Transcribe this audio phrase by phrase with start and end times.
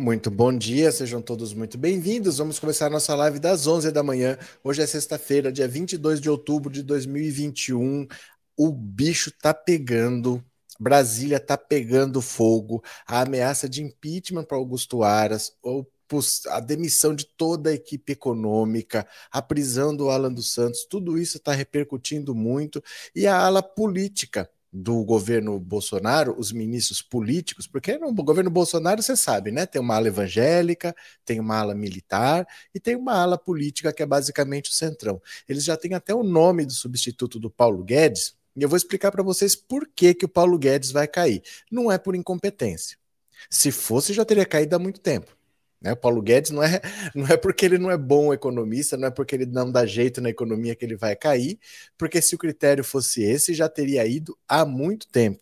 [0.00, 2.38] Muito bom dia, sejam todos muito bem-vindos.
[2.38, 4.38] Vamos começar a nossa live das 11 da manhã.
[4.64, 8.08] Hoje é sexta-feira, dia 22 de outubro de 2021.
[8.56, 10.42] O bicho tá pegando,
[10.80, 12.82] Brasília tá pegando fogo.
[13.06, 15.86] A ameaça de impeachment para Augusto Aras, ou
[16.48, 21.36] a demissão de toda a equipe econômica, a prisão do Alan dos Santos, tudo isso
[21.36, 22.82] está repercutindo muito.
[23.14, 29.16] E a ala política do governo Bolsonaro, os ministros políticos, porque no governo Bolsonaro você
[29.16, 29.66] sabe, né?
[29.66, 34.06] Tem uma ala evangélica, tem uma ala militar e tem uma ala política que é
[34.06, 35.20] basicamente o centrão.
[35.48, 39.10] Eles já têm até o nome do substituto do Paulo Guedes, e eu vou explicar
[39.10, 41.42] para vocês por que, que o Paulo Guedes vai cair.
[41.70, 42.96] Não é por incompetência.
[43.48, 45.36] Se fosse, já teria caído há muito tempo.
[45.80, 45.92] Né?
[45.92, 46.80] O Paulo Guedes não é,
[47.14, 50.20] não é porque ele não é bom economista, não é porque ele não dá jeito
[50.20, 51.58] na economia que ele vai cair,
[51.96, 55.40] porque se o critério fosse esse, já teria ido há muito tempo.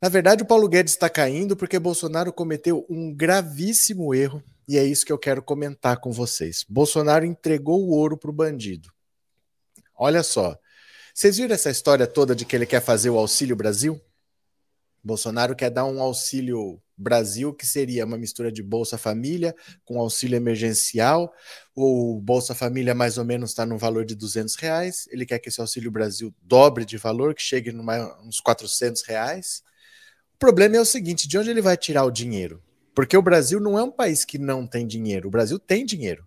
[0.00, 4.84] Na verdade, o Paulo Guedes está caindo porque Bolsonaro cometeu um gravíssimo erro e é
[4.84, 6.64] isso que eu quero comentar com vocês.
[6.66, 8.90] Bolsonaro entregou o ouro para o bandido.
[9.94, 10.58] Olha só,
[11.12, 14.00] vocês viram essa história toda de que ele quer fazer o Auxílio Brasil?
[15.02, 20.36] Bolsonaro quer dar um auxílio Brasil, que seria uma mistura de Bolsa Família com auxílio
[20.36, 21.32] emergencial.
[21.74, 25.08] O Bolsa Família mais ou menos está no valor de 200 reais.
[25.10, 29.62] Ele quer que esse Auxílio Brasil dobre de valor, que chegue a uns 400 reais.
[30.34, 32.62] O problema é o seguinte: de onde ele vai tirar o dinheiro?
[32.94, 35.28] Porque o Brasil não é um país que não tem dinheiro.
[35.28, 36.26] O Brasil tem dinheiro.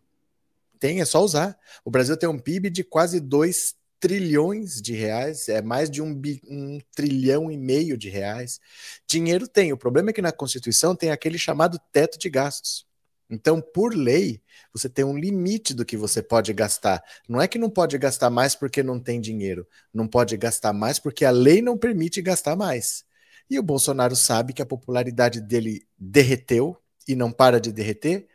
[0.80, 1.58] Tem, é só usar.
[1.86, 6.14] O Brasil tem um PIB de quase 2 trilhões de reais, é mais de um,
[6.14, 8.60] bi, um, trilhão e meio de reais.
[9.08, 12.86] Dinheiro tem, o problema é que na Constituição tem aquele chamado teto de gastos.
[13.30, 14.42] Então, por lei,
[14.74, 17.02] você tem um limite do que você pode gastar.
[17.30, 21.00] Não é que não pode gastar mais porque não tem dinheiro, não pode gastar mais
[21.00, 23.06] porque a lei não permite gastar mais.
[23.50, 26.78] E o Bolsonaro sabe que a popularidade dele derreteu
[27.08, 28.28] e não para de derreter.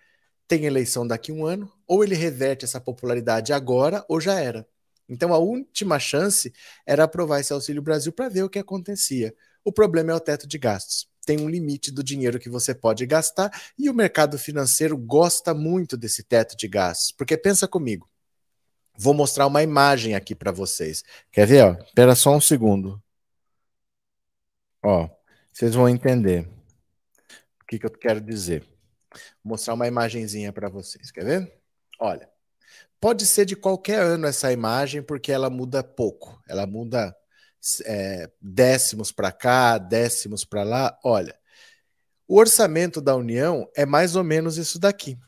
[0.48, 4.66] Tem eleição daqui a um ano, ou ele reverte essa popularidade agora, ou já era.
[5.08, 6.52] Então a última chance
[6.86, 9.34] era aprovar esse Auxílio Brasil para ver o que acontecia.
[9.64, 11.08] O problema é o teto de gastos.
[11.24, 15.96] Tem um limite do dinheiro que você pode gastar e o mercado financeiro gosta muito
[15.96, 17.12] desse teto de gastos.
[17.12, 18.08] Porque pensa comigo.
[18.96, 21.04] Vou mostrar uma imagem aqui para vocês.
[21.30, 21.64] Quer ver?
[21.64, 21.72] Ó?
[21.84, 23.02] Espera só um segundo.
[24.82, 25.08] Ó,
[25.52, 26.48] vocês vão entender
[27.62, 28.62] o que, que eu quero dizer.
[29.44, 31.10] Vou mostrar uma imagenzinha para vocês.
[31.10, 31.52] Quer ver?
[32.00, 32.28] Olha.
[33.00, 36.40] Pode ser de qualquer ano essa imagem, porque ela muda pouco.
[36.48, 37.14] Ela muda
[37.84, 40.98] é, décimos para cá, décimos para lá.
[41.04, 41.38] Olha,
[42.26, 45.18] o orçamento da União é mais ou menos isso daqui.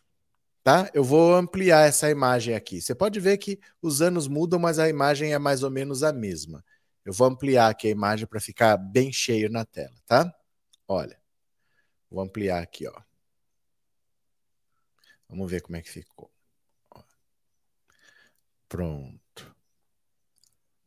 [0.62, 0.90] Tá?
[0.92, 2.82] Eu vou ampliar essa imagem aqui.
[2.82, 6.12] Você pode ver que os anos mudam, mas a imagem é mais ou menos a
[6.12, 6.64] mesma.
[7.04, 10.30] Eu vou ampliar aqui a imagem para ficar bem cheio na tela, tá?
[10.86, 11.18] Olha,
[12.10, 13.02] vou ampliar aqui, ó.
[15.28, 16.30] Vamos ver como é que ficou.
[18.70, 19.52] Pronto.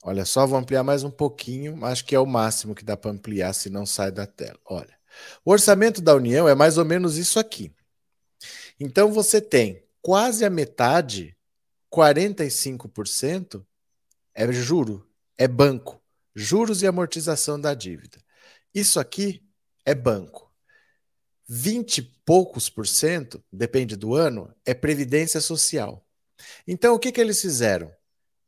[0.02, 3.12] Olha só, vou ampliar mais um pouquinho, acho que é o máximo que dá para
[3.12, 4.58] ampliar, se não sai da tela.
[4.64, 4.98] Olha,
[5.44, 7.76] o orçamento da União é mais ou menos isso aqui.
[8.80, 11.36] Então você tem quase a metade,
[11.94, 13.66] 45%,
[14.34, 15.06] é juro,
[15.38, 16.02] é banco,
[16.34, 18.18] juros e amortização da dívida.
[18.74, 19.46] Isso aqui
[19.86, 20.50] é banco.
[21.50, 26.02] 20 e poucos por cento, depende do ano, é previdência social.
[26.68, 27.92] Então, o que, que eles fizeram?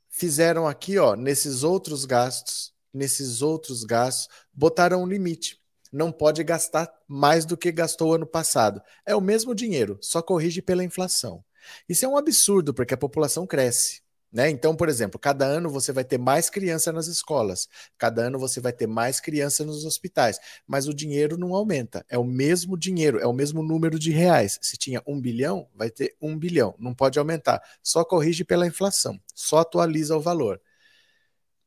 [0.10, 5.60] Fizeram aqui, ó, nesses outros gastos, nesses outros gastos, botaram um limite.
[5.92, 8.82] Não pode gastar mais do que gastou ano passado.
[9.06, 11.44] É o mesmo dinheiro, só corrige pela inflação.
[11.88, 14.05] Isso é um absurdo, porque a população cresce.
[14.36, 14.50] Né?
[14.50, 18.60] Então, por exemplo, cada ano você vai ter mais criança nas escolas, cada ano você
[18.60, 20.38] vai ter mais criança nos hospitais,
[20.68, 24.60] mas o dinheiro não aumenta, é o mesmo dinheiro, é o mesmo número de reais.
[24.62, 29.18] Se tinha um bilhão, vai ter um bilhão, não pode aumentar, só corrige pela inflação,
[29.34, 30.60] só atualiza o valor.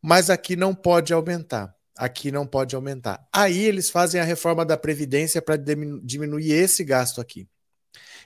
[0.02, 1.74] Mas aqui não pode aumentar.
[1.96, 3.26] Aqui não pode aumentar.
[3.32, 7.48] Aí eles fazem a reforma da Previdência para diminuir esse gasto aqui.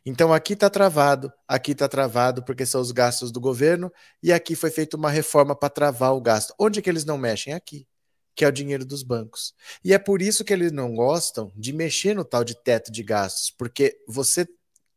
[0.05, 4.57] Então aqui está travado, aqui está travado porque são os gastos do governo e aqui
[4.57, 6.53] foi feita uma reforma para travar o gasto.
[6.59, 7.55] Onde que eles não mexem?
[7.55, 7.87] Aqui,
[8.35, 9.55] que é o dinheiro dos bancos.
[9.85, 13.03] E é por isso que eles não gostam de mexer no tal de teto de
[13.03, 14.47] gastos, porque você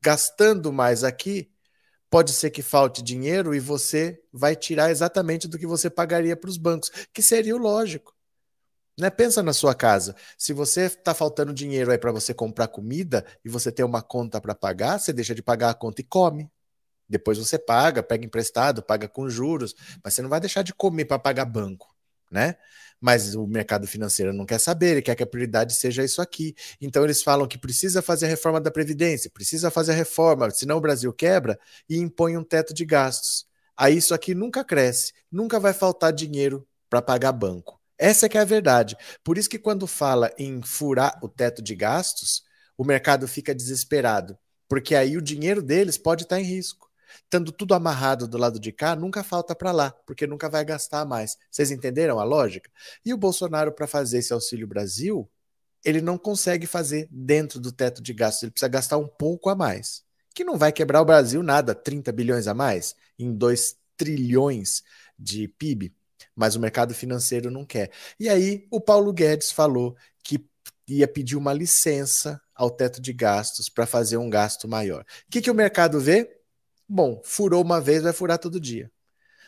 [0.01, 1.51] gastando mais aqui,
[2.09, 6.49] pode ser que falte dinheiro e você vai tirar exatamente do que você pagaria para
[6.49, 8.14] os bancos, que seria o lógico.
[9.00, 9.09] Né?
[9.09, 10.15] Pensa na sua casa.
[10.38, 14.39] Se você está faltando dinheiro aí para você comprar comida e você tem uma conta
[14.39, 16.50] para pagar, você deixa de pagar a conta e come.
[17.07, 21.06] Depois você paga, pega emprestado, paga com juros, mas você não vai deixar de comer
[21.06, 21.94] para pagar banco.
[22.31, 22.56] né?
[23.00, 26.56] Mas o mercado financeiro não quer saber, ele quer que a prioridade seja isso aqui.
[26.81, 30.77] Então eles falam que precisa fazer a reforma da Previdência, precisa fazer a reforma, senão
[30.77, 31.59] o Brasil quebra
[31.89, 33.45] e impõe um teto de gastos.
[33.77, 37.80] Aí isso aqui nunca cresce, nunca vai faltar dinheiro para pagar banco.
[37.97, 38.97] Essa é que é a verdade.
[39.24, 42.44] Por isso que quando fala em furar o teto de gastos,
[42.77, 44.38] o mercado fica desesperado,
[44.68, 46.89] porque aí o dinheiro deles pode estar em risco.
[47.24, 51.06] Estando tudo amarrado do lado de cá, nunca falta para lá, porque nunca vai gastar
[51.06, 51.38] mais.
[51.50, 52.69] Vocês entenderam a lógica?
[53.06, 55.30] E o Bolsonaro, para fazer esse Auxílio Brasil,
[55.83, 59.56] ele não consegue fazer dentro do teto de gastos, ele precisa gastar um pouco a
[59.56, 60.03] mais.
[60.33, 64.83] Que não vai quebrar o Brasil nada, 30 bilhões a mais, em 2 trilhões
[65.18, 65.94] de PIB,
[66.35, 67.91] mas o mercado financeiro não quer.
[68.19, 70.45] E aí o Paulo Guedes falou que
[70.87, 75.01] ia pedir uma licença ao teto de gastos para fazer um gasto maior.
[75.01, 76.39] O que, que o mercado vê?
[76.87, 78.91] Bom, furou uma vez, vai furar todo dia.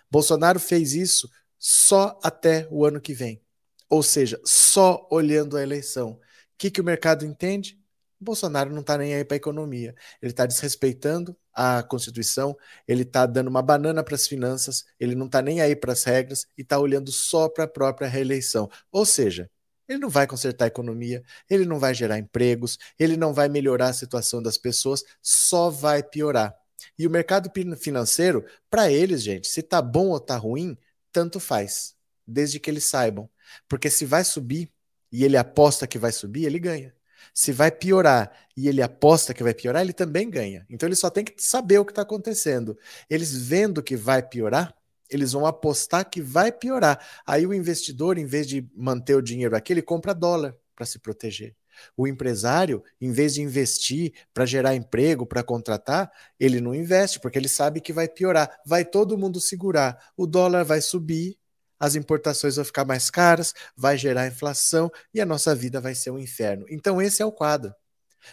[0.10, 1.30] Bolsonaro fez isso
[1.60, 3.42] só até o ano que vem.
[3.90, 6.12] Ou seja, só olhando a eleição.
[6.12, 6.19] O
[6.57, 7.80] que, que o mercado entende?
[8.19, 9.95] Bolsonaro não está nem aí para a economia.
[10.22, 12.56] Ele está desrespeitando a Constituição,
[12.88, 16.04] ele está dando uma banana para as finanças, ele não está nem aí para as
[16.04, 18.69] regras e está olhando só para a própria reeleição.
[18.92, 19.50] Ou seja,
[19.88, 23.89] ele não vai consertar a economia, ele não vai gerar empregos, ele não vai melhorar
[23.89, 26.56] a situação das pessoas, só vai piorar.
[26.98, 30.77] E o mercado financeiro, para eles, gente, se tá bom ou tá ruim,
[31.12, 31.95] tanto faz,
[32.25, 33.27] desde que eles saibam.
[33.68, 34.71] Porque se vai subir
[35.12, 36.97] e ele aposta que vai subir, ele ganha.
[37.34, 40.66] Se vai piorar e ele aposta que vai piorar, ele também ganha.
[40.69, 42.78] Então ele só tem que saber o que está acontecendo.
[43.10, 44.74] Eles vendo que vai piorar,
[45.10, 47.00] eles vão apostar que vai piorar.
[47.25, 51.00] Aí o investidor, em vez de manter o dinheiro aqui, ele compra dólar para se
[51.00, 51.56] proteger.
[51.96, 57.38] O empresário, em vez de investir para gerar emprego, para contratar, ele não investe, porque
[57.38, 58.50] ele sabe que vai piorar.
[58.66, 60.12] Vai todo mundo segurar.
[60.16, 61.38] O dólar vai subir,
[61.80, 66.12] as importações vão ficar mais caras, vai gerar inflação e a nossa vida vai ser
[66.12, 66.66] um inferno.
[66.70, 67.74] Então, esse é o quadro.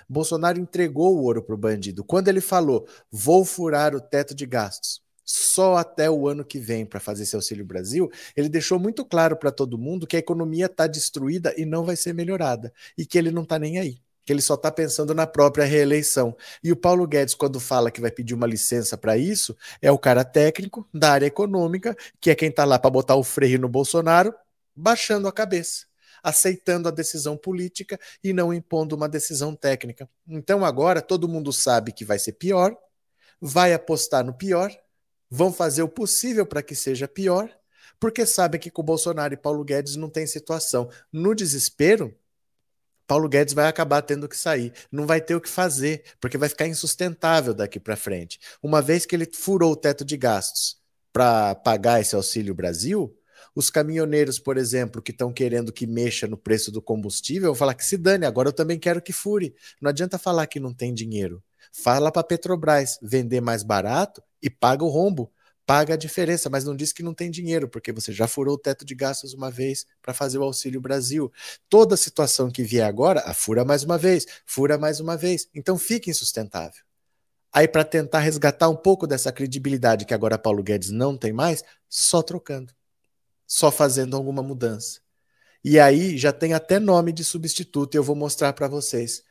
[0.09, 2.05] Bolsonaro entregou o ouro para o bandido.
[2.05, 6.85] Quando ele falou, vou furar o teto de gastos, só até o ano que vem
[6.85, 10.67] para fazer esse Auxílio Brasil, ele deixou muito claro para todo mundo que a economia
[10.67, 14.33] está destruída e não vai ser melhorada, e que ele não está nem aí, que
[14.33, 16.37] ele só está pensando na própria reeleição.
[16.63, 19.99] E o Paulo Guedes, quando fala que vai pedir uma licença para isso, é o
[19.99, 23.69] cara técnico da área econômica, que é quem está lá para botar o freio no
[23.69, 24.35] Bolsonaro,
[24.75, 25.87] baixando a cabeça
[26.27, 30.09] aceitando a decisão política e não impondo uma decisão técnica.
[30.27, 32.75] Então agora todo mundo sabe que vai ser pior,
[33.39, 34.75] vai apostar no pior
[35.35, 37.51] vão fazer o possível para que seja pior,
[37.99, 40.89] porque sabem que com Bolsonaro e Paulo Guedes não tem situação.
[41.13, 42.15] No desespero,
[43.07, 46.49] Paulo Guedes vai acabar tendo que sair, não vai ter o que fazer, porque vai
[46.49, 48.39] ficar insustentável daqui para frente.
[48.63, 50.77] Uma vez que ele furou o teto de gastos
[51.13, 53.15] para pagar esse auxílio Brasil,
[53.55, 57.75] os caminhoneiros, por exemplo, que estão querendo que mexa no preço do combustível, vão falar
[57.75, 59.55] que se dane, agora eu também quero que fure.
[59.81, 61.43] Não adianta falar que não tem dinheiro.
[61.73, 65.31] Fala para a Petrobras vender mais barato e paga o rombo,
[65.67, 68.59] paga a diferença, mas não diz que não tem dinheiro, porque você já furou o
[68.59, 71.33] teto de gastos uma vez para fazer o Auxílio Brasil.
[71.69, 75.49] Toda situação que vier agora, a fura mais uma vez, fura mais uma vez.
[75.55, 76.83] Então fica insustentável.
[77.53, 81.63] Aí, para tentar resgatar um pouco dessa credibilidade que agora Paulo Guedes não tem mais,
[81.89, 82.73] só trocando,
[83.47, 85.01] só fazendo alguma mudança.
[85.63, 89.23] E aí já tem até nome de substituto, e eu vou mostrar para vocês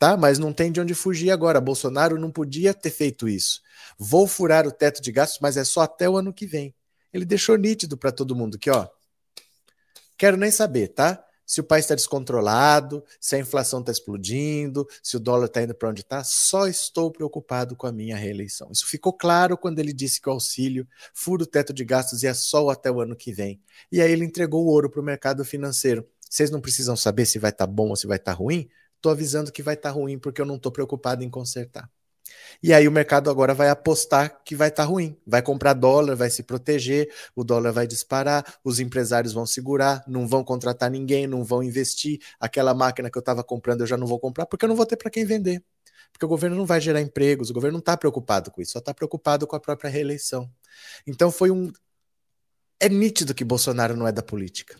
[0.00, 0.16] tá?
[0.16, 1.60] Mas não tem de onde fugir agora.
[1.60, 3.60] Bolsonaro não podia ter feito isso.
[3.98, 6.74] Vou furar o teto de gastos, mas é só até o ano que vem.
[7.12, 8.88] Ele deixou nítido para todo mundo que, ó,
[10.16, 11.22] quero nem saber, tá?
[11.44, 15.74] Se o país está descontrolado, se a inflação está explodindo, se o dólar está indo
[15.74, 18.70] para onde está, só estou preocupado com a minha reeleição.
[18.72, 22.26] Isso ficou claro quando ele disse que o auxílio fura o teto de gastos e
[22.26, 23.60] é só até o ano que vem.
[23.92, 26.08] E aí ele entregou o ouro para o mercado financeiro.
[26.30, 28.70] Vocês não precisam saber se vai estar tá bom ou se vai estar tá ruim?
[29.00, 31.90] Estou avisando que vai estar tá ruim porque eu não estou preocupado em consertar.
[32.62, 36.14] E aí o mercado agora vai apostar que vai estar tá ruim, vai comprar dólar,
[36.14, 41.26] vai se proteger, o dólar vai disparar, os empresários vão segurar, não vão contratar ninguém,
[41.26, 44.64] não vão investir, aquela máquina que eu estava comprando eu já não vou comprar porque
[44.64, 45.64] eu não vou ter para quem vender.
[46.12, 48.78] Porque o governo não vai gerar empregos, o governo não está preocupado com isso, só
[48.78, 50.50] está preocupado com a própria reeleição.
[51.06, 51.72] Então foi um.
[52.78, 54.76] É nítido que Bolsonaro não é da política.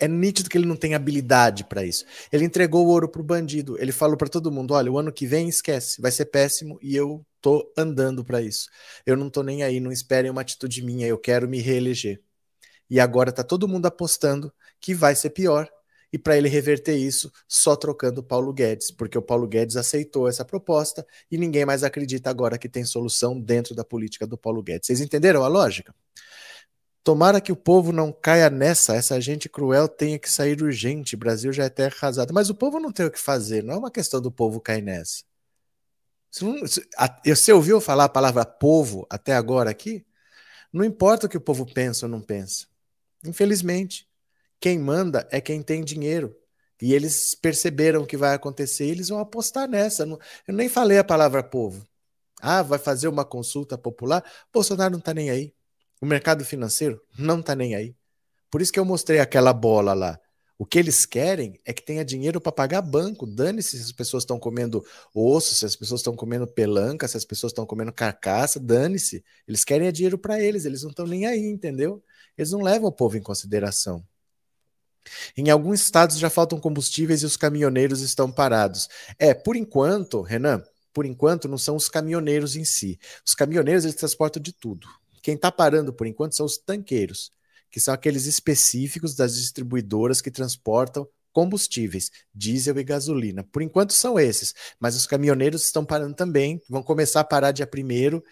[0.00, 2.06] É nítido que ele não tem habilidade para isso.
[2.32, 3.76] Ele entregou o ouro pro bandido.
[3.78, 6.96] Ele falou para todo mundo: olha, o ano que vem esquece, vai ser péssimo e
[6.96, 8.68] eu tô andando para isso.
[9.04, 12.20] Eu não tô nem aí, não esperem uma atitude minha, eu quero me reeleger.
[12.88, 15.68] E agora tá todo mundo apostando que vai ser pior.
[16.12, 20.26] E para ele reverter isso, só trocando o Paulo Guedes, porque o Paulo Guedes aceitou
[20.28, 24.60] essa proposta e ninguém mais acredita agora que tem solução dentro da política do Paulo
[24.60, 24.88] Guedes.
[24.88, 25.94] Vocês entenderam a lógica?
[27.02, 31.16] Tomara que o povo não caia nessa, essa gente cruel tenha que sair urgente.
[31.16, 32.32] Brasil já é terra arrasada.
[32.32, 34.82] Mas o povo não tem o que fazer, não é uma questão do povo cair
[34.82, 35.24] nessa.
[36.30, 36.60] Você, não,
[37.24, 40.04] você ouviu falar a palavra povo até agora aqui?
[40.72, 42.66] Não importa o que o povo pensa ou não pensa.
[43.24, 44.08] Infelizmente,
[44.60, 46.36] quem manda é quem tem dinheiro.
[46.80, 50.04] E eles perceberam o que vai acontecer e eles vão apostar nessa.
[50.46, 51.84] Eu nem falei a palavra povo.
[52.40, 54.24] Ah, vai fazer uma consulta popular?
[54.52, 55.52] Bolsonaro não está nem aí.
[56.00, 57.94] O mercado financeiro não está nem aí.
[58.50, 60.18] Por isso que eu mostrei aquela bola lá.
[60.58, 63.26] O que eles querem é que tenha dinheiro para pagar banco.
[63.26, 67.24] Dane-se se as pessoas estão comendo osso, se as pessoas estão comendo pelanca, se as
[67.24, 69.24] pessoas estão comendo carcaça, dane-se.
[69.48, 72.02] Eles querem é dinheiro para eles, eles não estão nem aí, entendeu?
[72.36, 74.04] Eles não levam o povo em consideração.
[75.36, 78.88] Em alguns estados já faltam combustíveis e os caminhoneiros estão parados.
[79.18, 82.98] É, por enquanto, Renan, por enquanto não são os caminhoneiros em si.
[83.26, 84.86] Os caminhoneiros eles transportam de tudo.
[85.22, 87.30] Quem está parando por enquanto são os tanqueiros,
[87.70, 93.44] que são aqueles específicos das distribuidoras que transportam combustíveis, diesel e gasolina.
[93.44, 97.66] Por enquanto são esses, mas os caminhoneiros estão parando também, vão começar a parar dia
[97.66, 98.22] primeiro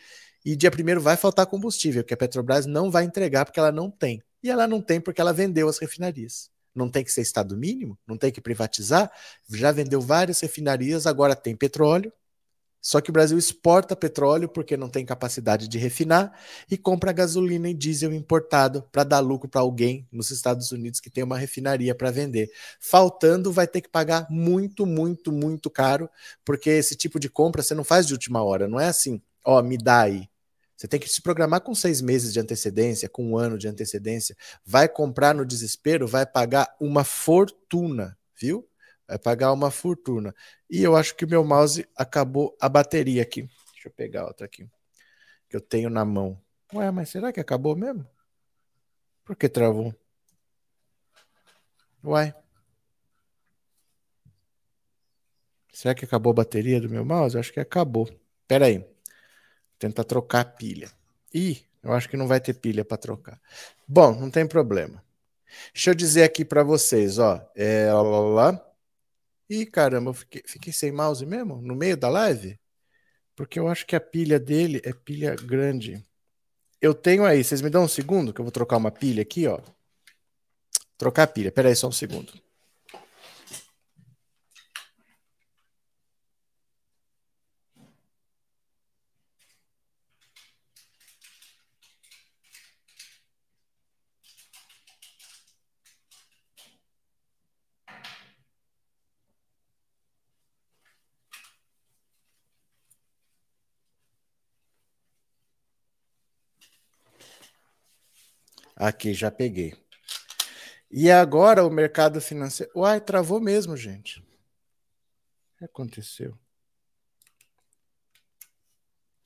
[0.45, 3.91] e dia primeiro vai faltar combustível, que a Petrobras não vai entregar porque ela não
[3.91, 4.23] tem.
[4.43, 6.51] E ela não tem porque ela vendeu as refinarias.
[6.75, 9.11] Não tem que ser estado mínimo, não tem que privatizar.
[9.51, 12.13] Já vendeu várias refinarias, agora tem petróleo,
[12.81, 16.33] só que o Brasil exporta petróleo porque não tem capacidade de refinar
[16.71, 21.11] e compra gasolina e diesel importado para dar lucro para alguém nos Estados Unidos que
[21.11, 22.51] tem uma refinaria para vender.
[22.81, 26.09] Faltando, vai ter que pagar muito, muito, muito caro,
[26.45, 29.61] porque esse tipo de compra você não faz de última hora, não é assim, ó,
[29.63, 30.29] me dá aí.
[30.77, 34.37] Você tem que se programar com seis meses de antecedência, com um ano de antecedência.
[34.65, 38.65] Vai comprar no desespero, vai pagar uma fortuna, viu?
[39.09, 40.35] Vai pagar uma fortuna.
[40.69, 43.49] E eu acho que o meu mouse acabou a bateria aqui.
[43.73, 44.69] Deixa eu pegar outra aqui.
[45.49, 46.39] Que eu tenho na mão.
[46.75, 48.07] Ué, mas será que acabou mesmo?
[49.25, 49.95] Por que travou?
[52.05, 52.35] Uai.
[55.73, 57.39] Será que acabou a bateria do meu mouse?
[57.39, 58.11] Acho que acabou.
[58.47, 58.85] Pera aí.
[59.79, 60.91] Tentar trocar a pilha.
[61.33, 63.41] Ih, eu acho que não vai ter pilha para trocar.
[63.87, 65.03] Bom, não tem problema.
[65.73, 67.41] Deixa eu dizer aqui para vocês, ó.
[67.55, 68.68] É, lá, lá, lá.
[69.49, 71.61] Ih, caramba, eu fiquei, fiquei sem mouse mesmo?
[71.63, 72.59] No meio da live?
[73.37, 76.07] Porque eu acho que a pilha dele é pilha grande.
[76.81, 79.47] Eu tenho aí, vocês me dão um segundo que eu vou trocar uma pilha aqui,
[79.47, 79.61] ó.
[80.99, 82.33] Trocar a pilha, pera aí só um segundo.
[108.81, 109.77] Aqui, já peguei.
[110.89, 112.71] E agora o mercado financeiro.
[112.77, 114.21] Uai, travou mesmo, gente.
[114.21, 116.39] O que aconteceu?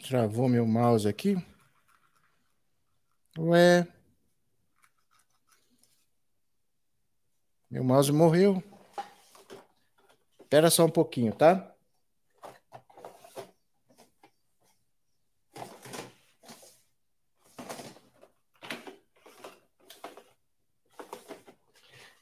[0.08, 1.36] Travou meu mouse aqui?
[3.38, 3.86] Ué.
[7.70, 8.62] Meu mouse morreu.
[10.40, 11.71] Espera só um pouquinho, tá?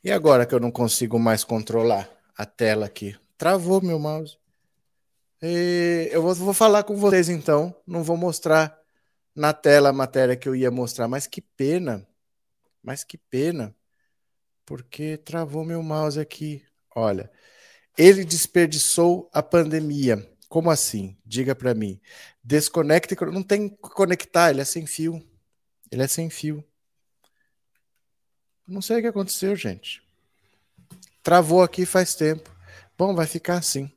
[0.02, 3.14] E agora que eu não consigo mais controlar a tela aqui?
[3.36, 4.38] Travou meu mouse.
[5.42, 7.74] E eu vou, vou falar com vocês então.
[7.86, 8.78] Não vou mostrar
[9.34, 12.06] na tela a matéria que eu ia mostrar, mas que pena.
[12.82, 13.74] Mas que pena.
[14.64, 16.62] Porque travou meu mouse aqui.
[16.96, 17.30] Olha,
[17.96, 20.26] ele desperdiçou a pandemia.
[20.48, 21.16] Como assim?
[21.26, 22.00] Diga para mim.
[22.42, 25.22] Desconecte, não tem que conectar, ele é sem fio.
[25.90, 26.64] Ele é sem fio.
[28.66, 30.02] Não sei o que aconteceu, gente.
[31.22, 32.50] Travou aqui faz tempo.
[32.96, 33.90] Bom, vai ficar assim.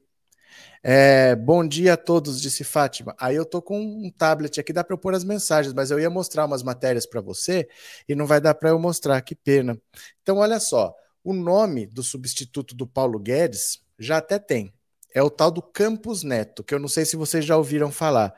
[0.86, 3.16] É, bom dia a todos, disse Fátima.
[3.18, 6.00] Aí eu tô com um tablet aqui, dá para eu pôr as mensagens, mas eu
[6.00, 7.70] ia mostrar umas matérias para você
[8.08, 9.80] e não vai dar para eu mostrar, que pena.
[10.22, 10.94] Então, olha só,
[11.24, 14.74] o nome do substituto do Paulo Guedes já até tem.
[15.16, 18.34] É o tal do Campos Neto, que eu não sei se vocês já ouviram falar.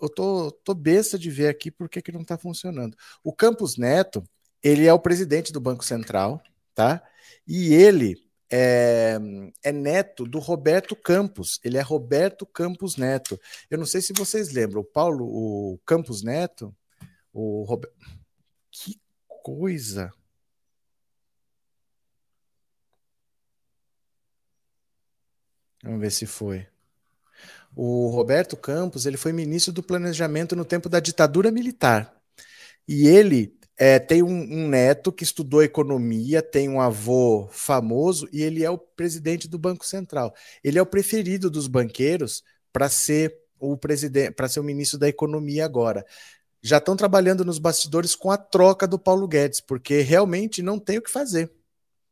[0.00, 2.96] Eu tô, tô besta de ver aqui porque que não está funcionando.
[3.24, 4.22] O Campos Neto
[4.62, 6.42] ele é o presidente do Banco Central,
[6.74, 7.02] tá?
[7.46, 8.16] E ele
[8.50, 9.18] é,
[9.62, 11.60] é, neto do Roberto Campos.
[11.64, 13.38] Ele é Roberto Campos Neto.
[13.70, 16.74] Eu não sei se vocês lembram, o Paulo, o Campos Neto,
[17.32, 17.94] o Roberto.
[18.70, 20.12] Que coisa!
[25.82, 26.66] Vamos ver se foi.
[27.74, 32.14] O Roberto Campos ele foi ministro do Planejamento no tempo da ditadura militar.
[32.86, 38.42] E ele é, tem um, um, neto que estudou economia, tem um avô famoso e
[38.42, 40.34] ele é o presidente do Banco Central.
[40.62, 45.08] Ele é o preferido dos banqueiros para ser o presidente, para ser o ministro da
[45.08, 46.04] Economia agora.
[46.62, 50.98] Já estão trabalhando nos bastidores com a troca do Paulo Guedes, porque realmente não tem
[50.98, 51.50] o que fazer.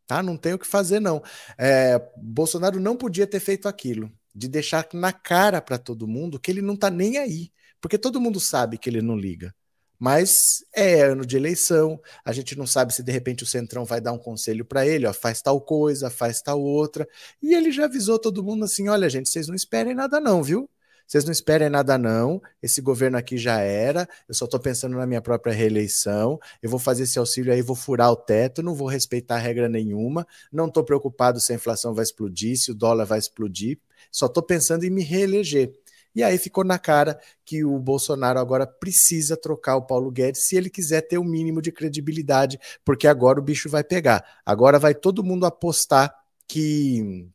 [0.06, 0.22] Tá?
[0.22, 1.22] Não tem o que fazer, não.
[1.58, 6.50] É, Bolsonaro não podia ter feito aquilo, de deixar na cara para todo mundo que
[6.50, 9.54] ele não está nem aí, porque todo mundo sabe que ele não liga.
[9.98, 14.00] Mas é ano de eleição, a gente não sabe se de repente o Centrão vai
[14.00, 17.08] dar um conselho para ele, ó, faz tal coisa, faz tal outra.
[17.42, 20.68] E ele já avisou todo mundo assim: olha, gente, vocês não esperem nada, não, viu?
[21.08, 22.40] Vocês não esperem nada, não.
[22.62, 24.06] Esse governo aqui já era.
[24.28, 26.38] Eu só estou pensando na minha própria reeleição.
[26.62, 30.26] Eu vou fazer esse auxílio aí, vou furar o teto, não vou respeitar regra nenhuma.
[30.52, 33.78] Não estou preocupado se a inflação vai explodir, se o dólar vai explodir.
[34.12, 35.72] Só estou pensando em me reeleger.
[36.18, 40.56] E aí ficou na cara que o Bolsonaro agora precisa trocar o Paulo Guedes se
[40.56, 44.24] ele quiser ter o um mínimo de credibilidade, porque agora o bicho vai pegar.
[44.44, 46.12] Agora vai todo mundo apostar
[46.48, 47.28] que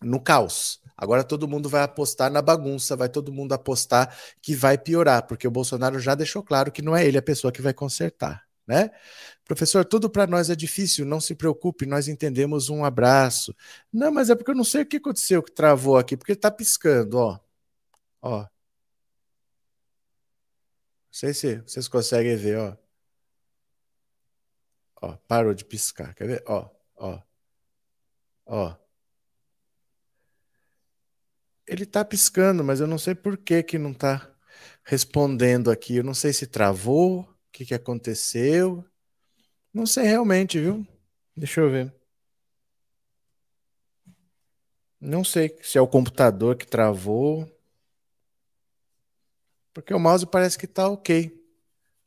[0.00, 0.80] no caos.
[0.96, 5.48] Agora todo mundo vai apostar na bagunça, vai todo mundo apostar que vai piorar, porque
[5.48, 8.92] o Bolsonaro já deixou claro que não é ele a pessoa que vai consertar, né?
[9.44, 13.52] Professor, tudo para nós é difícil, não se preocupe, nós entendemos um abraço.
[13.92, 16.48] Não, mas é porque eu não sei o que aconteceu que travou aqui, porque está
[16.48, 17.43] piscando, ó.
[18.24, 18.40] Ó.
[18.40, 18.48] Não
[21.10, 22.76] sei se vocês conseguem ver, ó.
[25.02, 26.14] Ó, parou de piscar.
[26.14, 26.44] Quer ver?
[26.46, 27.22] Ó, ó.
[28.46, 28.76] Ó.
[31.66, 34.34] Ele tá piscando, mas eu não sei por que que não tá
[34.84, 35.96] respondendo aqui.
[35.96, 38.82] Eu não sei se travou, o que que aconteceu.
[39.72, 40.86] Não sei realmente, viu?
[41.36, 41.94] Deixa eu ver.
[44.98, 47.53] Não sei se é o computador que travou.
[49.74, 51.36] Porque o mouse parece que está ok,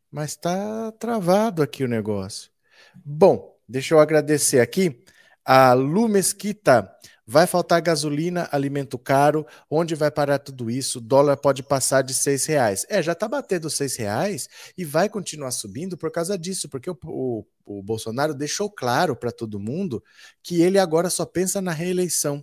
[0.09, 2.49] mas está travado aqui o negócio.
[2.95, 5.03] Bom, deixa eu agradecer aqui
[5.45, 6.89] a Lu Mesquita.
[7.29, 9.45] Vai faltar gasolina, alimento caro.
[9.69, 11.01] Onde vai parar tudo isso?
[11.01, 12.85] Dólar pode passar de seis reais.
[12.87, 16.97] É, já está batendo seis reais e vai continuar subindo por causa disso, porque o,
[17.03, 20.01] o, o Bolsonaro deixou claro para todo mundo
[20.41, 22.41] que ele agora só pensa na reeleição.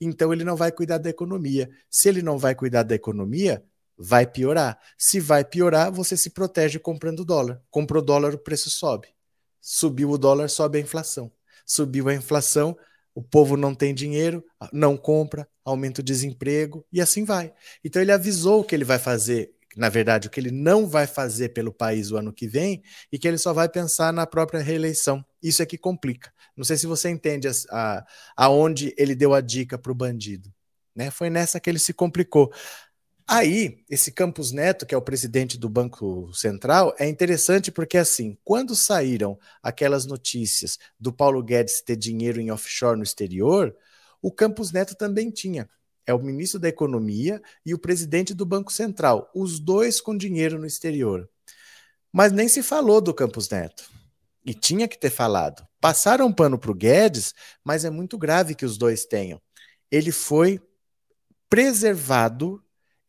[0.00, 1.68] Então ele não vai cuidar da economia.
[1.90, 3.64] Se ele não vai cuidar da economia,
[3.98, 4.78] vai piorar.
[4.98, 7.62] Se vai piorar, você se protege comprando dólar.
[7.70, 9.08] Comprou dólar, o preço sobe.
[9.60, 11.30] Subiu o dólar, sobe a inflação.
[11.64, 12.76] Subiu a inflação,
[13.14, 17.52] o povo não tem dinheiro, não compra, aumenta o desemprego e assim vai.
[17.84, 21.06] Então ele avisou o que ele vai fazer, na verdade, o que ele não vai
[21.06, 24.60] fazer pelo país o ano que vem e que ele só vai pensar na própria
[24.60, 25.24] reeleição.
[25.42, 26.32] Isso é que complica.
[26.56, 30.52] Não sei se você entende a, a, aonde ele deu a dica para o bandido.
[30.94, 31.10] Né?
[31.10, 32.52] Foi nessa que ele se complicou.
[33.34, 38.36] Aí, esse Campos Neto, que é o presidente do Banco Central, é interessante porque, assim,
[38.44, 43.74] quando saíram aquelas notícias do Paulo Guedes ter dinheiro em offshore no exterior,
[44.20, 45.66] o Campos Neto também tinha.
[46.06, 50.58] É o ministro da Economia e o presidente do Banco Central, os dois com dinheiro
[50.58, 51.26] no exterior.
[52.12, 53.90] Mas nem se falou do Campos Neto.
[54.44, 55.66] E tinha que ter falado.
[55.80, 57.32] Passaram pano para o Guedes,
[57.64, 59.40] mas é muito grave que os dois tenham.
[59.90, 60.60] Ele foi
[61.48, 62.62] preservado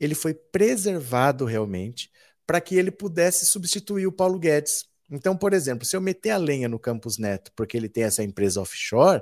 [0.06, 2.12] ele foi preservado realmente
[2.46, 4.86] para que ele pudesse substituir o Paulo Guedes.
[5.10, 8.24] Então, por exemplo, se eu meter a lenha no Campus Neto porque ele tem essa
[8.24, 9.22] empresa offshore,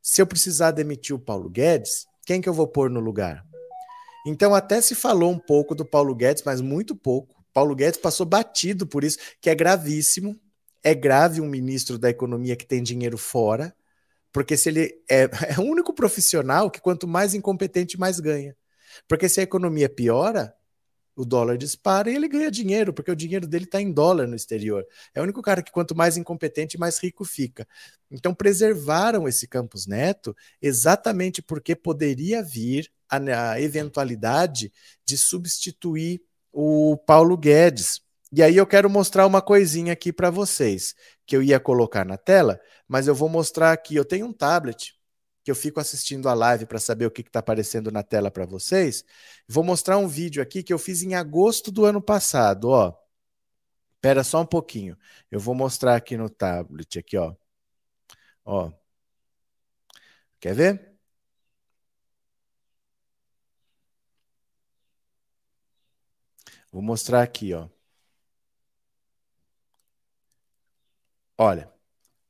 [0.00, 3.44] se eu precisar demitir o Paulo Guedes, quem que eu vou pôr no lugar?
[4.26, 7.42] Então, até se falou um pouco do Paulo Guedes, mas muito pouco.
[7.52, 10.38] Paulo Guedes passou batido por isso, que é gravíssimo.
[10.82, 13.74] É grave um ministro da economia que tem dinheiro fora,
[14.32, 18.56] porque se ele é, é o único profissional que quanto mais incompetente mais ganha.
[19.08, 20.54] Porque se a economia piora,
[21.14, 24.34] o dólar dispara e ele ganha dinheiro, porque o dinheiro dele está em dólar no
[24.34, 24.86] exterior.
[25.14, 27.66] É o único cara que, quanto mais incompetente, mais rico fica.
[28.10, 34.72] Então, preservaram esse Campos Neto exatamente porque poderia vir a, a eventualidade
[35.04, 38.00] de substituir o Paulo Guedes.
[38.32, 40.94] E aí eu quero mostrar uma coisinha aqui para vocês,
[41.26, 43.94] que eu ia colocar na tela, mas eu vou mostrar aqui.
[43.94, 44.94] Eu tenho um tablet
[45.44, 48.46] que eu fico assistindo a live para saber o que está aparecendo na tela para
[48.46, 49.04] vocês,
[49.48, 52.96] vou mostrar um vídeo aqui que eu fiz em agosto do ano passado, ó.
[53.96, 54.96] Espera só um pouquinho.
[55.30, 57.34] Eu vou mostrar aqui no tablet aqui, ó.
[58.44, 58.72] Ó.
[60.40, 60.92] Quer ver?
[66.72, 67.68] Vou mostrar aqui, ó.
[71.36, 71.70] Olha,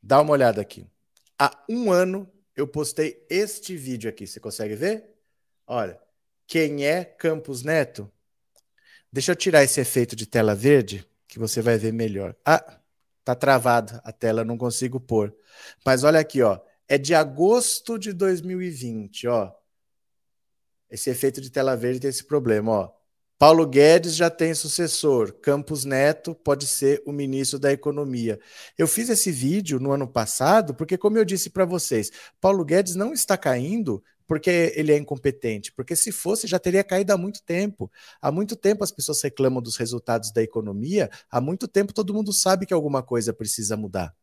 [0.03, 0.87] dá uma olhada aqui.
[1.39, 4.27] Há um ano eu postei este vídeo aqui.
[4.27, 5.05] Você consegue ver?
[5.67, 6.01] Olha,
[6.47, 8.11] quem é Campos Neto?
[9.13, 12.35] Deixa eu tirar esse efeito de tela verde, que você vai ver melhor.
[12.45, 12.81] Ah,
[13.25, 15.35] Tá travado a tela, não consigo pôr.
[15.85, 16.59] Mas olha aqui, ó.
[16.89, 19.53] É de agosto de 2020, ó.
[20.91, 22.93] Esse efeito de tela verde tem esse problema, ó.
[23.43, 25.33] Paulo Guedes já tem sucessor.
[25.33, 28.39] Campos Neto pode ser o ministro da Economia.
[28.79, 32.95] Eu fiz esse vídeo no ano passado porque, como eu disse para vocês, Paulo Guedes
[32.95, 37.43] não está caindo porque ele é incompetente, porque se fosse já teria caído há muito
[37.43, 37.91] tempo.
[38.21, 42.33] Há muito tempo as pessoas reclamam dos resultados da economia, há muito tempo todo mundo
[42.33, 44.15] sabe que alguma coisa precisa mudar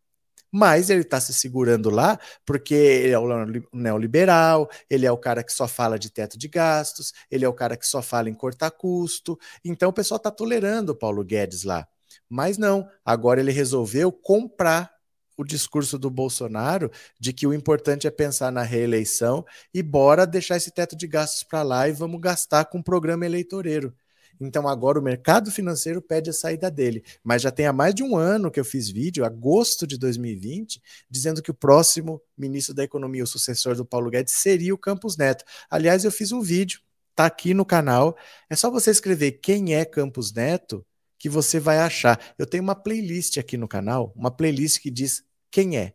[0.52, 3.28] mas ele está se segurando lá porque ele é o
[3.74, 7.54] neoliberal, ele é o cara que só fala de teto de gastos, ele é o
[7.54, 9.38] cara que só fala em cortar custo.
[9.64, 11.88] Então o pessoal está tolerando o Paulo Guedes lá.
[12.28, 14.92] Mas não, agora ele resolveu comprar
[15.38, 20.58] o discurso do Bolsonaro de que o importante é pensar na reeleição e bora deixar
[20.58, 23.96] esse teto de gastos para lá e vamos gastar com o programa eleitoreiro.
[24.40, 27.04] Então agora o mercado financeiro pede a saída dele.
[27.24, 30.82] Mas já tem há mais de um ano que eu fiz vídeo, agosto de 2020,
[31.10, 35.18] dizendo que o próximo ministro da Economia, o sucessor do Paulo Guedes, seria o Campos
[35.18, 35.44] Neto.
[35.70, 36.80] Aliás, eu fiz um vídeo,
[37.14, 38.16] tá aqui no canal.
[38.50, 40.86] É só você escrever quem é Campos Neto
[41.18, 42.18] que você vai achar.
[42.38, 45.22] Eu tenho uma playlist aqui no canal, uma playlist que diz
[45.52, 45.94] quem é.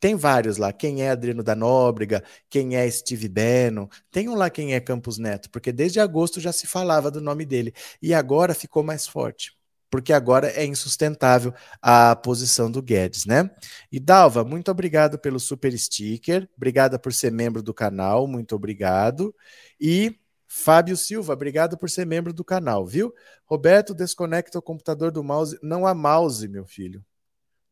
[0.00, 0.72] Tem vários lá.
[0.72, 3.86] Quem é Adriano da Nóbrega, quem é Steve Bannon.
[4.10, 7.44] Tem um lá quem é Campos Neto, porque desde agosto já se falava do nome
[7.44, 7.74] dele.
[8.02, 9.52] E agora ficou mais forte.
[9.90, 13.50] Porque agora é insustentável a posição do Guedes, né?
[13.90, 16.48] E Dalva, muito obrigado pelo super sticker.
[16.56, 18.26] Obrigada por ser membro do canal.
[18.26, 19.34] Muito obrigado.
[19.80, 23.12] E Fábio Silva, obrigado por ser membro do canal, viu?
[23.44, 25.58] Roberto, desconecta o computador do mouse.
[25.62, 27.04] Não há mouse, meu filho.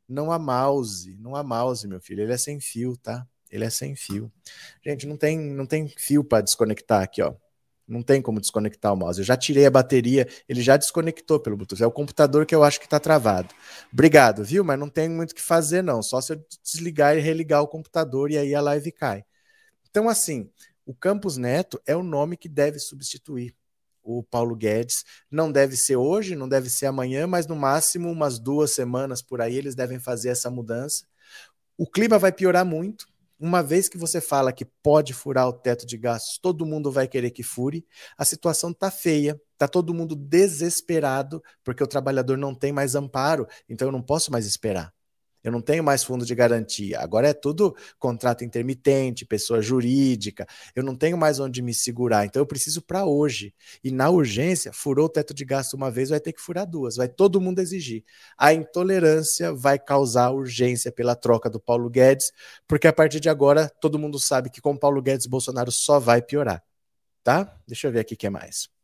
[0.09, 2.23] Não há mouse, não há mouse, meu filho.
[2.23, 3.27] Ele é sem fio, tá?
[3.51, 4.33] Ele é sem fio.
[4.85, 7.35] Gente, não tem, não tem fio para desconectar aqui, ó.
[7.87, 9.19] Não tem como desconectar o mouse.
[9.19, 11.83] Eu já tirei a bateria, ele já desconectou pelo Bluetooth.
[11.83, 13.55] É o computador que eu acho que está travado.
[13.93, 14.63] Obrigado, viu?
[14.63, 16.03] Mas não tem muito o que fazer, não.
[16.03, 19.25] Só se eu desligar e religar o computador e aí a live cai.
[19.89, 20.51] Então, assim,
[20.85, 23.55] o Campus Neto é o nome que deve substituir
[24.09, 25.05] o Paulo Guedes.
[25.31, 29.41] Não deve ser hoje, não deve ser amanhã, mas no máximo umas duas semanas por
[29.41, 31.05] aí eles devem fazer essa mudança.
[31.77, 33.07] O clima vai piorar muito.
[33.39, 37.07] Uma vez que você fala que pode furar o teto de gastos, todo mundo vai
[37.07, 37.87] querer que fure.
[38.17, 43.47] A situação está feia, está todo mundo desesperado, porque o trabalhador não tem mais amparo,
[43.69, 44.93] então eu não posso mais esperar.
[45.49, 47.01] Eu não tenho mais fundo de garantia.
[47.01, 50.47] Agora é tudo contrato intermitente, pessoa jurídica.
[50.75, 52.25] Eu não tenho mais onde me segurar.
[52.25, 53.55] Então eu preciso para hoje.
[53.83, 56.97] E na urgência, furou o teto de gasto uma vez, vai ter que furar duas.
[56.97, 58.05] Vai todo mundo exigir.
[58.37, 62.33] A intolerância vai causar urgência pela troca do Paulo Guedes,
[62.67, 66.23] porque a partir de agora todo mundo sabe que com Paulo Guedes Bolsonaro só vai
[66.23, 66.63] piorar.
[67.25, 67.59] Tá?
[67.67, 68.78] Deixa eu ver aqui o que mais.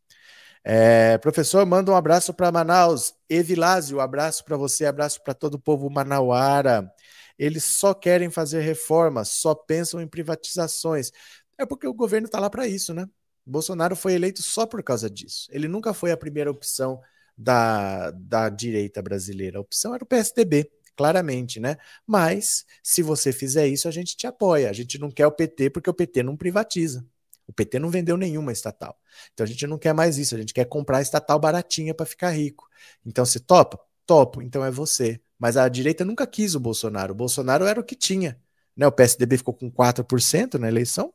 [0.67, 3.13] É, professor, manda um abraço para Manaus.
[3.29, 6.91] Evilásio, abraço para você, abraço para todo o povo manauara.
[7.37, 11.11] Eles só querem fazer reformas, só pensam em privatizações.
[11.57, 13.07] É porque o governo está lá para isso, né?
[13.45, 15.47] Bolsonaro foi eleito só por causa disso.
[15.51, 16.99] Ele nunca foi a primeira opção
[17.37, 19.59] da, da direita brasileira.
[19.59, 21.77] A opção era o PSDB, claramente, né?
[22.07, 24.69] Mas se você fizer isso, a gente te apoia.
[24.69, 27.05] A gente não quer o PT porque o PT não privatiza.
[27.47, 28.97] O PT não vendeu nenhuma estatal.
[29.33, 32.31] Então a gente não quer mais isso, a gente quer comprar estatal baratinha para ficar
[32.31, 32.67] rico.
[33.05, 33.79] Então se topa?
[34.05, 35.19] Topo, então é você.
[35.37, 37.13] Mas a direita nunca quis o Bolsonaro.
[37.13, 38.39] O Bolsonaro era o que tinha.
[38.75, 38.85] Né?
[38.87, 41.13] O PSDB ficou com 4% na eleição.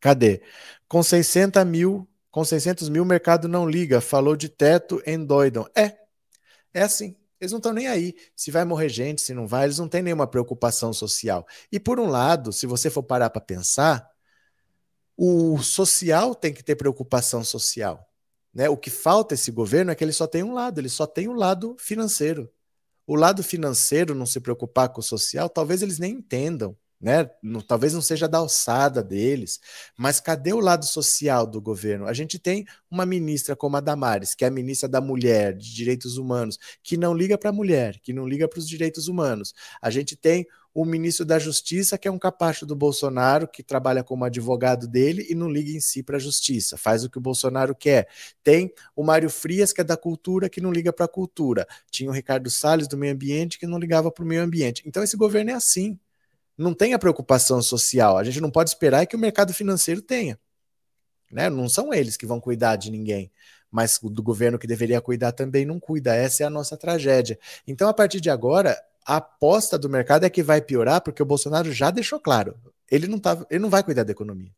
[0.00, 0.42] Cadê?
[0.86, 4.00] Com 600 mil, com 600 mil o mercado não liga.
[4.00, 5.68] Falou de teto, endoidam.
[5.74, 5.96] É,
[6.72, 7.16] é assim.
[7.40, 10.02] Eles não estão nem aí se vai morrer gente, se não vai, eles não têm
[10.02, 11.46] nenhuma preocupação social.
[11.70, 14.08] E por um lado, se você for parar para pensar,
[15.20, 18.08] o social tem que ter preocupação social.
[18.54, 18.68] Né?
[18.68, 21.26] O que falta esse governo é que ele só tem um lado, ele só tem
[21.26, 22.48] o um lado financeiro.
[23.04, 27.30] O lado financeiro não se preocupar com o social, talvez eles nem entendam né?
[27.66, 29.60] talvez não seja da alçada deles,
[29.96, 32.06] mas cadê o lado social do governo?
[32.06, 35.72] A gente tem uma ministra como a Damares, que é a ministra da Mulher, de
[35.72, 39.54] Direitos Humanos, que não liga para a mulher, que não liga para os direitos humanos.
[39.80, 40.46] A gente tem
[40.80, 45.26] o ministro da Justiça, que é um capacho do Bolsonaro, que trabalha como advogado dele
[45.28, 48.08] e não liga em si para a justiça, faz o que o Bolsonaro quer.
[48.44, 51.66] Tem o Mário Frias, que é da cultura, que não liga para a cultura.
[51.90, 54.84] Tinha o Ricardo Salles, do meio ambiente, que não ligava para o meio ambiente.
[54.86, 55.98] Então, esse governo é assim
[56.56, 58.18] não tem a preocupação social.
[58.18, 60.38] A gente não pode esperar que o mercado financeiro tenha.
[61.30, 61.48] Né?
[61.48, 63.30] Não são eles que vão cuidar de ninguém,
[63.70, 66.14] mas do governo que deveria cuidar também não cuida.
[66.14, 67.38] Essa é a nossa tragédia.
[67.66, 71.26] Então, a partir de agora, a aposta do mercado é que vai piorar, porque o
[71.26, 72.54] Bolsonaro já deixou claro:
[72.90, 74.50] ele não, tá, ele não vai cuidar da economia.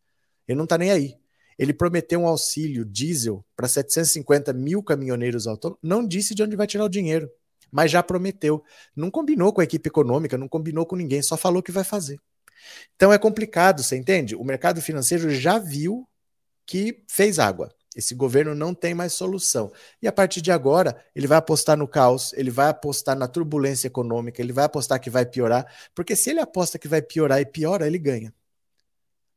[0.47, 1.17] Ele não está nem aí.
[1.59, 6.67] Ele prometeu um auxílio diesel para 750 mil caminhoneiros autônomos, não disse de onde vai
[6.67, 7.31] tirar o dinheiro.
[7.71, 8.65] mas já prometeu.
[8.97, 12.19] Não combinou com a equipe econômica, não combinou com ninguém, só falou que vai fazer.
[12.97, 14.35] Então é complicado, você entende?
[14.35, 16.07] O mercado financeiro já viu
[16.67, 17.73] que fez água.
[17.95, 19.73] Esse governo não tem mais solução.
[20.01, 23.89] E a partir de agora, ele vai apostar no caos, ele vai apostar na turbulência
[23.89, 27.47] econômica, ele vai apostar que vai piorar, porque se ele aposta que vai piorar e
[27.47, 28.33] piora, ele ganha.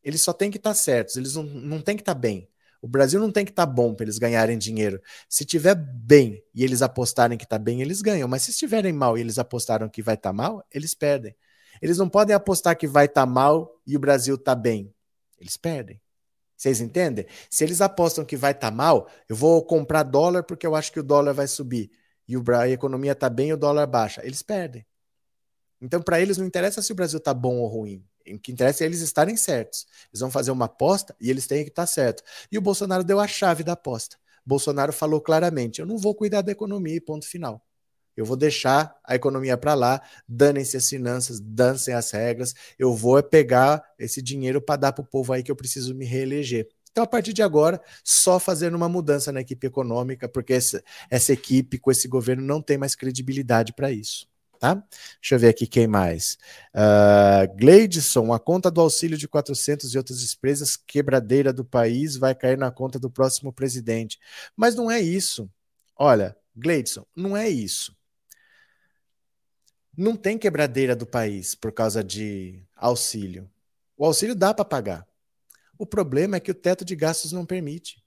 [0.03, 2.47] Eles só tem que estar tá certos, eles não, não tem que estar tá bem.
[2.81, 5.01] O Brasil não tem que estar tá bom para eles ganharem dinheiro.
[5.29, 8.27] Se tiver bem e eles apostarem que está bem, eles ganham.
[8.27, 11.33] Mas se estiverem mal e eles apostaram que vai estar tá mal, eles perdem.
[11.81, 14.93] Eles não podem apostar que vai estar tá mal e o Brasil está bem.
[15.39, 16.01] Eles perdem.
[16.63, 17.25] Vocês entendem?
[17.49, 20.93] Se eles apostam que vai estar tá mal, eu vou comprar dólar porque eu acho
[20.93, 21.91] que o dólar vai subir
[22.25, 24.25] e a economia está bem e o dólar baixa.
[24.25, 24.85] Eles perdem.
[25.81, 28.01] Então, para eles, não interessa se o Brasil está bom ou ruim.
[28.25, 29.85] O que interessa é eles estarem certos.
[30.09, 32.23] Eles vão fazer uma aposta e eles têm que estar certo.
[32.49, 34.15] E o Bolsonaro deu a chave da aposta.
[34.45, 37.61] Bolsonaro falou claramente: eu não vou cuidar da economia, ponto final.
[38.15, 42.53] Eu vou deixar a economia para lá, danem-se as finanças, dancem as regras.
[42.77, 46.05] Eu vou pegar esse dinheiro para dar para o povo aí que eu preciso me
[46.05, 46.67] reeleger.
[46.91, 51.33] Então, a partir de agora, só fazendo uma mudança na equipe econômica, porque essa, essa
[51.33, 54.27] equipe com esse governo não tem mais credibilidade para isso
[54.63, 54.81] tá?
[55.19, 56.37] Deixa eu ver aqui quem mais.
[56.73, 62.33] Uh, Gleidson, a conta do auxílio de 400 e outras despesas quebradeira do país vai
[62.33, 64.17] cair na conta do próximo presidente.
[64.55, 65.49] Mas não é isso.
[65.97, 67.93] Olha, Gleidson, não é isso.
[69.95, 73.49] Não tem quebradeira do país por causa de auxílio.
[73.97, 75.07] O auxílio dá para pagar.
[75.77, 78.03] O problema é que o teto de gastos não permite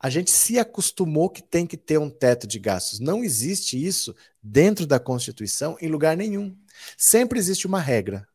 [0.00, 3.00] a gente se acostumou que tem que ter um teto de gastos.
[3.00, 6.56] Não existe isso dentro da Constituição em lugar nenhum.
[6.96, 8.26] Sempre existe uma regra.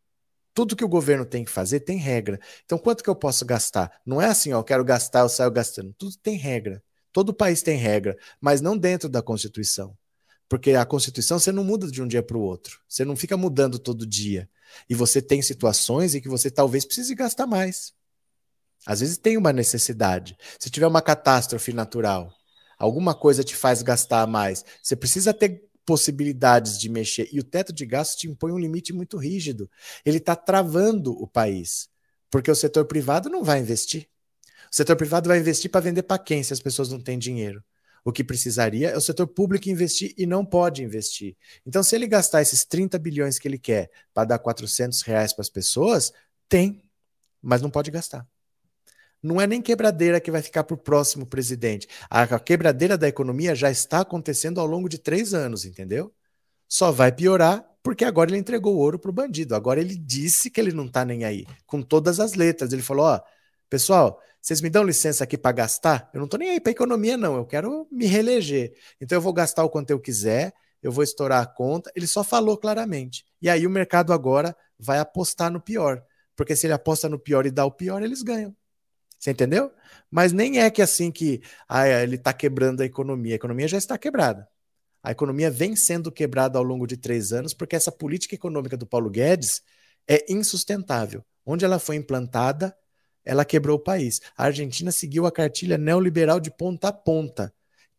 [0.53, 2.39] Tudo que o governo tem que fazer tem regra.
[2.65, 3.91] Então, quanto que eu posso gastar?
[4.05, 5.93] Não é assim, ó, eu quero gastar, eu saio gastando.
[5.97, 6.83] Tudo tem regra.
[7.11, 9.97] Todo país tem regra, mas não dentro da Constituição.
[10.49, 12.79] Porque a Constituição você não muda de um dia para o outro.
[12.87, 14.49] Você não fica mudando todo dia.
[14.89, 17.93] E você tem situações em que você talvez precise gastar mais.
[18.85, 20.37] Às vezes tem uma necessidade.
[20.59, 22.33] Se tiver uma catástrofe natural,
[22.77, 27.29] alguma coisa te faz gastar mais, você precisa ter possibilidades de mexer.
[27.31, 29.69] E o teto de gastos te impõe um limite muito rígido.
[30.05, 31.89] Ele está travando o país,
[32.29, 34.07] porque o setor privado não vai investir.
[34.71, 37.63] O setor privado vai investir para vender para quem se as pessoas não têm dinheiro?
[38.05, 41.37] O que precisaria é o setor público investir e não pode investir.
[41.65, 45.41] Então, se ele gastar esses 30 bilhões que ele quer para dar 400 reais para
[45.41, 46.11] as pessoas,
[46.49, 46.81] tem,
[47.41, 48.27] mas não pode gastar
[49.23, 51.87] não é nem quebradeira que vai ficar para o próximo presidente.
[52.09, 56.13] A quebradeira da economia já está acontecendo ao longo de três anos, entendeu?
[56.67, 59.55] Só vai piorar porque agora ele entregou o ouro para o bandido.
[59.55, 62.73] Agora ele disse que ele não está nem aí, com todas as letras.
[62.73, 63.21] Ele falou: ó,
[63.69, 66.09] pessoal, vocês me dão licença aqui para gastar?
[66.13, 67.37] Eu não estou nem aí para economia, não.
[67.37, 68.73] Eu quero me reeleger.
[68.99, 71.89] Então eu vou gastar o quanto eu quiser, eu vou estourar a conta.
[71.95, 73.23] Ele só falou claramente.
[73.41, 76.03] E aí o mercado agora vai apostar no pior.
[76.35, 78.53] Porque se ele aposta no pior e dá o pior, eles ganham.
[79.17, 79.71] Você entendeu?
[80.11, 83.35] Mas nem é que assim que ah, ele está quebrando a economia.
[83.35, 84.45] A economia já está quebrada.
[85.01, 88.85] A economia vem sendo quebrada ao longo de três anos porque essa política econômica do
[88.85, 89.61] Paulo Guedes
[90.05, 91.23] é insustentável.
[91.45, 92.75] Onde ela foi implantada,
[93.25, 94.21] ela quebrou o país.
[94.37, 97.53] A Argentina seguiu a cartilha neoliberal de ponta a ponta.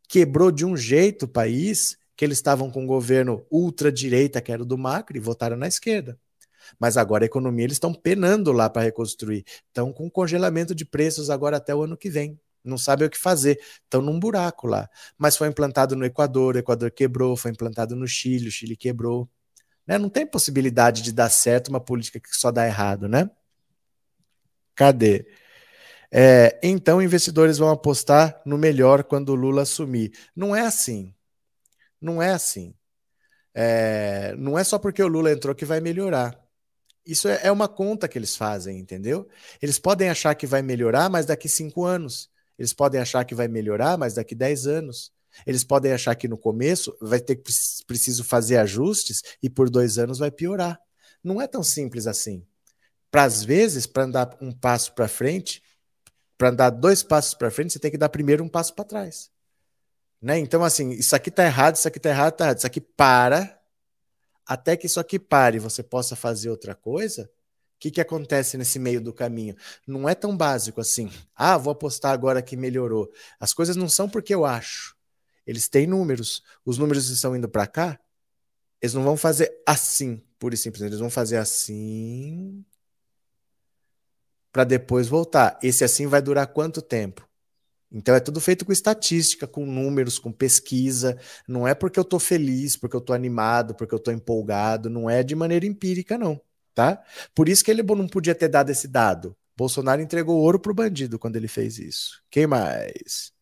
[0.09, 4.63] Quebrou de um jeito o país que eles estavam com um governo ultradireita, que era
[4.63, 6.19] o do Macri, e votaram na esquerda.
[6.79, 9.45] Mas agora a economia eles estão penando lá para reconstruir.
[9.67, 12.39] Estão com congelamento de preços agora até o ano que vem.
[12.65, 13.61] Não sabem o que fazer.
[13.83, 14.89] Estão num buraco lá.
[15.19, 19.29] Mas foi implantado no Equador, o Equador quebrou, foi implantado no Chile, o Chile quebrou.
[19.87, 19.99] Né?
[19.99, 23.31] Não tem possibilidade de dar certo uma política que só dá errado, né?
[24.75, 25.27] Cadê?
[26.13, 30.13] É, então, investidores vão apostar no melhor quando o Lula assumir.
[30.35, 31.15] Não é assim.
[32.01, 32.75] Não é assim.
[33.55, 36.39] É, não é só porque o Lula entrou que vai melhorar.
[37.07, 39.29] Isso é, é uma conta que eles fazem, entendeu?
[39.61, 42.31] Eles podem achar que vai melhorar, mas daqui cinco anos.
[42.59, 45.13] Eles podem achar que vai melhorar, mas daqui dez anos.
[45.47, 47.53] Eles podem achar que no começo vai ter que
[47.87, 50.79] preciso fazer ajustes e por dois anos vai piorar.
[51.23, 52.47] Não é tão simples assim.
[53.15, 55.63] Para às vezes, para andar um passo para frente,
[56.37, 59.31] para andar dois passos para frente, você tem que dar primeiro um passo para trás.
[60.21, 60.37] Né?
[60.39, 62.59] Então, assim, isso aqui está errado, isso aqui está errado, está errado.
[62.59, 63.57] Isso aqui para,
[64.45, 67.31] até que isso aqui pare e você possa fazer outra coisa,
[67.77, 69.55] o que, que acontece nesse meio do caminho?
[69.87, 71.09] Não é tão básico assim.
[71.37, 73.09] Ah, vou apostar agora que melhorou.
[73.39, 74.97] As coisas não são porque eu acho.
[75.47, 76.43] Eles têm números.
[76.65, 77.97] Os números estão indo para cá.
[78.83, 80.83] Eles não vão fazer assim, pura e simples.
[80.83, 82.67] Eles vão fazer assim
[84.55, 85.59] para depois voltar.
[85.61, 87.29] Esse assim vai durar quanto tempo?
[87.91, 91.19] Então é tudo feito com estatística, com números, com pesquisa.
[91.47, 94.89] Não é porque eu estou feliz, porque eu estou animado, porque eu estou empolgado.
[94.89, 96.41] Não é de maneira empírica, não.
[96.73, 97.03] Tá?
[97.35, 99.37] Por isso que ele não podia ter dado esse dado.
[99.57, 102.23] Bolsonaro entregou ouro para o bandido quando ele fez isso.
[102.31, 103.33] Quem mais?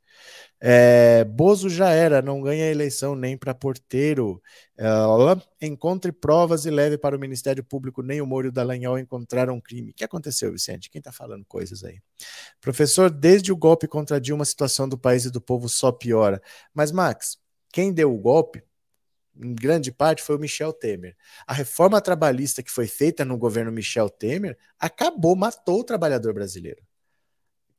[0.64, 4.40] É, Bozo já era, não ganha eleição nem para porteiro.
[4.78, 4.86] É,
[5.66, 8.00] encontre provas e leve para o Ministério Público.
[8.00, 9.90] Nem o Moro e o Dallagnol encontraram crime.
[9.90, 10.88] O que aconteceu, Vicente?
[10.88, 12.00] Quem está falando coisas aí?
[12.60, 16.40] Professor, desde o golpe contra Dilma, a situação do país e do povo só piora.
[16.72, 17.38] Mas, Max,
[17.72, 18.62] quem deu o golpe,
[19.34, 21.16] em grande parte, foi o Michel Temer.
[21.44, 26.84] A reforma trabalhista que foi feita no governo Michel Temer acabou, matou o trabalhador brasileiro.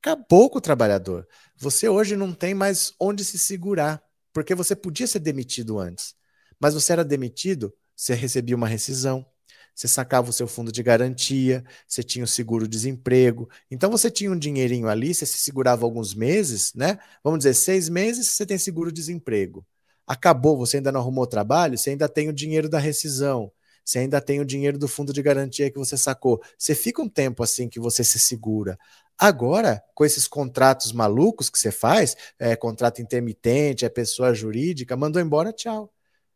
[0.06, 1.26] Acabou com o trabalhador.
[1.56, 6.14] Você hoje não tem mais onde se segurar, porque você podia ser demitido antes.
[6.60, 9.26] Mas você era demitido, você recebia uma rescisão,
[9.74, 13.50] você sacava o seu fundo de garantia, você tinha o seguro-desemprego.
[13.72, 17.00] Então você tinha um dinheirinho ali, você se segurava alguns meses, né?
[17.24, 19.66] Vamos dizer, seis meses, você tem seguro-desemprego.
[20.06, 23.50] Acabou, você ainda não arrumou trabalho, você ainda tem o dinheiro da rescisão,
[23.84, 26.42] você ainda tem o dinheiro do fundo de garantia que você sacou.
[26.58, 28.78] Você fica um tempo assim que você se segura.
[29.18, 35.22] Agora, com esses contratos malucos que você faz, é contrato intermitente, é pessoa jurídica, mandou
[35.22, 35.94] embora, tchau.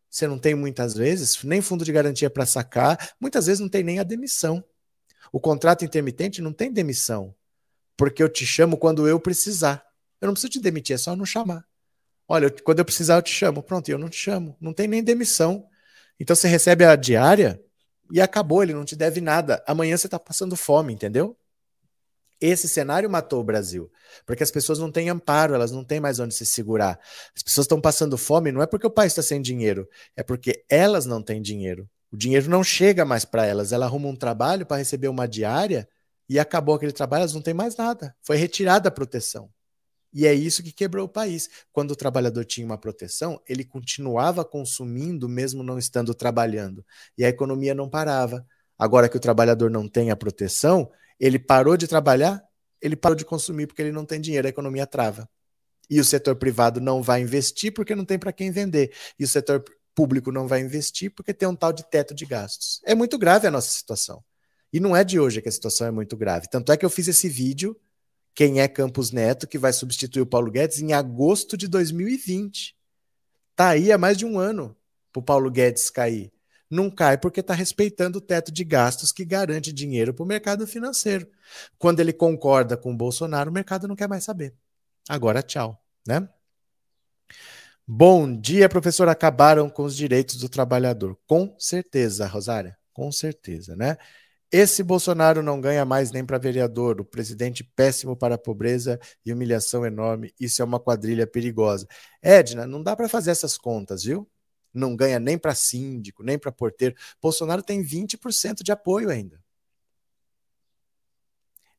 [0.09, 3.83] Você não tem muitas vezes nem fundo de garantia para sacar, muitas vezes não tem
[3.83, 4.63] nem a demissão.
[5.31, 7.35] O contrato intermitente não tem demissão,
[7.97, 9.85] porque eu te chamo quando eu precisar.
[10.21, 11.65] Eu não preciso te demitir, é só não chamar.
[12.27, 13.63] Olha, quando eu precisar eu te chamo.
[13.63, 14.55] Pronto, eu não te chamo.
[14.59, 15.67] Não tem nem demissão.
[16.19, 17.61] Então você recebe a diária
[18.11, 19.63] e acabou, ele não te deve nada.
[19.67, 21.37] Amanhã você está passando fome, entendeu?
[22.39, 23.91] Esse cenário matou o Brasil,
[24.25, 26.99] porque as pessoas não têm amparo, elas não têm mais onde se segurar.
[27.35, 30.63] As pessoas estão passando fome, não é porque o país está sem dinheiro, é porque
[30.69, 31.89] elas não têm dinheiro.
[32.11, 33.71] O dinheiro não chega mais para elas.
[33.71, 35.87] Ela arruma um trabalho para receber uma diária
[36.29, 38.15] e acabou aquele trabalho, elas não têm mais nada.
[38.21, 39.49] Foi retirada a proteção.
[40.13, 41.49] E é isso que quebrou o país.
[41.71, 46.85] Quando o trabalhador tinha uma proteção, ele continuava consumindo mesmo não estando trabalhando.
[47.17, 48.45] E a economia não parava.
[48.77, 50.89] Agora que o trabalhador não tem a proteção,
[51.19, 52.43] ele parou de trabalhar,
[52.81, 55.27] ele parou de consumir porque ele não tem dinheiro, a economia trava.
[55.89, 58.93] E o setor privado não vai investir porque não tem para quem vender.
[59.17, 59.63] E o setor
[59.95, 62.81] público não vai investir porque tem um tal de teto de gastos.
[62.85, 64.23] É muito grave a nossa situação.
[64.71, 66.47] E não é de hoje que a situação é muito grave.
[66.51, 67.75] Tanto é que eu fiz esse vídeo,
[68.37, 72.77] quem é Campos Neto, que vai substituir o Paulo Guedes, em agosto de 2020.
[73.55, 74.77] Tá aí há mais de um ano
[75.11, 76.31] para o Paulo Guedes cair
[76.69, 80.67] não cai porque está respeitando o teto de gastos que garante dinheiro para o mercado
[80.67, 81.27] financeiro.
[81.77, 84.53] Quando ele concorda com o Bolsonaro, o mercado não quer mais saber.
[85.07, 86.27] Agora, tchau, né?
[87.85, 89.07] Bom dia, professor.
[89.07, 91.17] Acabaram com os direitos do trabalhador.
[91.25, 93.97] Com certeza, Rosária, com certeza, né?
[94.51, 99.33] Esse Bolsonaro não ganha mais nem para vereador, o presidente péssimo para a pobreza e
[99.33, 100.33] humilhação enorme.
[100.39, 101.85] Isso é uma quadrilha perigosa.
[102.21, 104.29] Edna, não dá para fazer essas contas, viu?
[104.77, 106.95] não ganha nem para síndico, nem para porteiro.
[107.21, 109.41] Bolsonaro tem 20% de apoio ainda.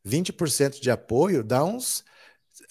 [0.05, 2.05] 20% de apoio dá uns.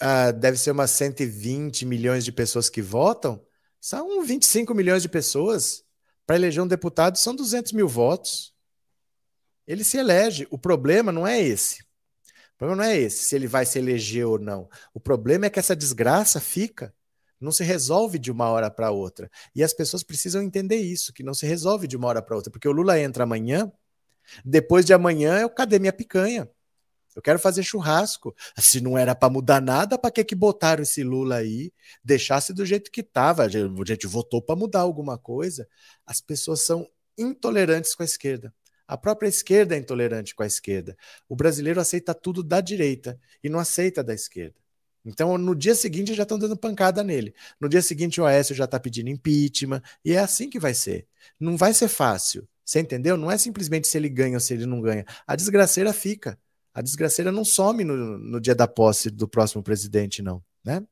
[0.01, 3.43] Uh, deve ser umas 120 milhões de pessoas que votam.
[3.79, 5.83] São 25 milhões de pessoas.
[6.25, 8.53] Para eleger um deputado, são 200 mil votos.
[9.67, 10.47] Ele se elege.
[10.49, 11.81] O problema não é esse.
[12.55, 14.67] O problema não é esse, se ele vai se eleger ou não.
[14.93, 16.93] O problema é que essa desgraça fica.
[17.39, 19.29] Não se resolve de uma hora para outra.
[19.53, 22.51] E as pessoas precisam entender isso, que não se resolve de uma hora para outra.
[22.51, 23.71] Porque o Lula entra amanhã,
[24.43, 26.49] depois de amanhã eu cadê minha picanha?
[27.15, 28.35] Eu quero fazer churrasco.
[28.59, 31.71] Se não era para mudar nada, para que que botaram esse Lula aí?
[32.03, 33.43] Deixasse do jeito que estava.
[33.43, 35.67] A gente votou para mudar alguma coisa.
[36.05, 36.87] As pessoas são
[37.17, 38.53] intolerantes com a esquerda.
[38.87, 40.95] A própria esquerda é intolerante com a esquerda.
[41.27, 44.55] O brasileiro aceita tudo da direita e não aceita da esquerda.
[45.03, 47.33] Então, no dia seguinte, já estão dando pancada nele.
[47.59, 49.81] No dia seguinte, o Aécio já está pedindo impeachment.
[50.03, 51.07] E é assim que vai ser.
[51.39, 52.47] Não vai ser fácil.
[52.63, 53.15] Você entendeu?
[53.15, 55.05] Não é simplesmente se ele ganha ou se ele não ganha.
[55.25, 56.37] A desgraceira fica.
[56.73, 60.43] A desgraceira não some no, no dia da posse do próximo presidente, não.
[60.63, 60.85] Né?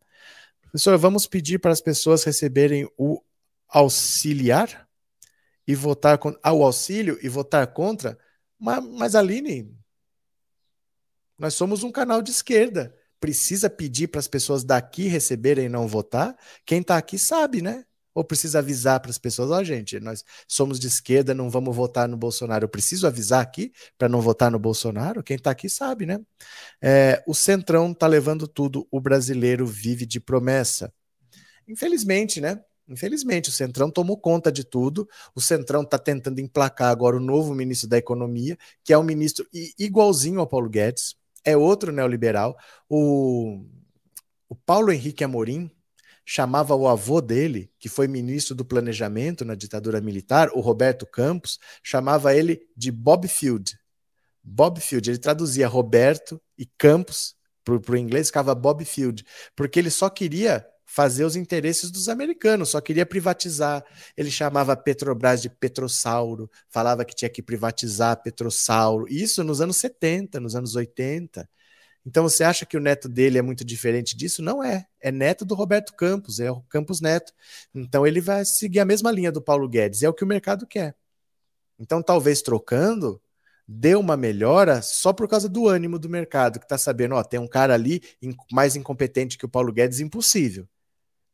[0.61, 3.21] Professor, vamos pedir para as pessoas receberem o
[3.67, 4.84] auxiliar
[5.67, 8.17] e votar ao ah, auxílio e votar contra.
[8.59, 9.75] Mas, mas Aline,
[11.37, 12.95] nós somos um canal de esquerda
[13.25, 16.37] precisa pedir para as pessoas daqui receberem e não votar?
[16.63, 17.83] Quem está aqui sabe, né?
[18.13, 21.75] Ou precisa avisar para as pessoas, ó, oh, gente, nós somos de esquerda, não vamos
[21.75, 22.65] votar no Bolsonaro.
[22.65, 25.23] Eu preciso avisar aqui para não votar no Bolsonaro?
[25.23, 26.19] Quem está aqui sabe, né?
[26.79, 30.93] É, o Centrão está levando tudo, o brasileiro vive de promessa.
[31.67, 32.61] Infelizmente, né?
[32.87, 35.07] Infelizmente, o Centrão tomou conta de tudo.
[35.33, 39.47] O Centrão está tentando emplacar agora o novo ministro da Economia, que é um ministro
[39.77, 41.15] igualzinho ao Paulo Guedes
[41.45, 42.57] é outro neoliberal.
[42.89, 43.63] O,
[44.49, 45.69] o Paulo Henrique Amorim
[46.25, 51.59] chamava o avô dele, que foi ministro do planejamento na ditadura militar, o Roberto Campos,
[51.83, 53.77] chamava ele de Bob Field.
[54.43, 59.23] Bob Field, ele traduzia Roberto e Campos para o inglês, ficava Bob Field,
[59.55, 63.83] porque ele só queria fazer os interesses dos americanos, só queria privatizar.
[64.15, 69.05] Ele chamava Petrobras de Petrossauro, falava que tinha que privatizar Petrossauro.
[69.09, 71.49] Isso nos anos 70, nos anos 80.
[72.05, 74.43] Então você acha que o neto dele é muito diferente disso?
[74.43, 74.85] Não é.
[75.01, 77.33] É neto do Roberto Campos, é o Campos Neto.
[77.73, 80.67] Então ele vai seguir a mesma linha do Paulo Guedes, é o que o mercado
[80.67, 80.95] quer.
[81.79, 83.19] Então talvez trocando
[83.67, 87.39] dê uma melhora só por causa do ânimo do mercado, que está sabendo, ó, tem
[87.39, 88.01] um cara ali
[88.51, 90.67] mais incompetente que o Paulo Guedes, impossível.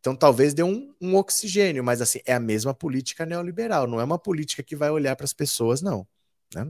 [0.02, 4.04] Então talvez dê um, um oxigênio, mas assim, é a mesma política neoliberal, não é
[4.04, 6.06] uma política que vai olhar para as pessoas, não.
[6.54, 6.68] Né?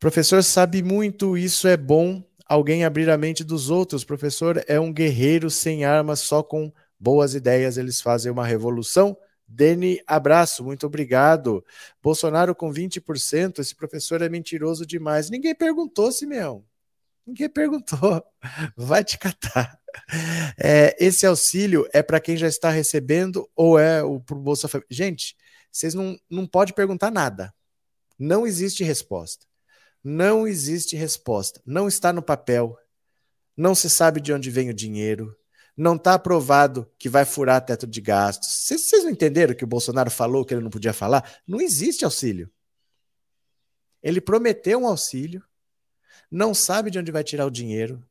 [0.00, 4.04] Professor sabe muito, isso é bom alguém abrir a mente dos outros.
[4.04, 9.16] Professor é um guerreiro sem armas, só com boas ideias eles fazem uma revolução.
[9.46, 11.64] Deni, abraço, muito obrigado.
[12.02, 15.30] Bolsonaro com 20%, esse professor é mentiroso demais.
[15.30, 16.64] Ninguém perguntou, Simeão.
[17.26, 18.24] Ninguém perguntou.
[18.76, 19.78] Vai te catar.
[20.62, 24.88] É, esse auxílio é para quem já está recebendo ou é o pro Bolsa Família?
[24.90, 25.36] Gente,
[25.70, 27.54] vocês não, não podem perguntar nada.
[28.18, 29.46] Não existe resposta.
[30.02, 31.60] Não existe resposta.
[31.64, 32.76] Não está no papel.
[33.56, 35.36] Não se sabe de onde vem o dinheiro.
[35.76, 38.48] Não está aprovado que vai furar teto de gastos.
[38.68, 41.40] Vocês não entenderam que o Bolsonaro falou que ele não podia falar?
[41.46, 42.50] Não existe auxílio.
[44.02, 45.42] Ele prometeu um auxílio,
[46.34, 48.04] não sabe de onde vai tirar o dinheiro,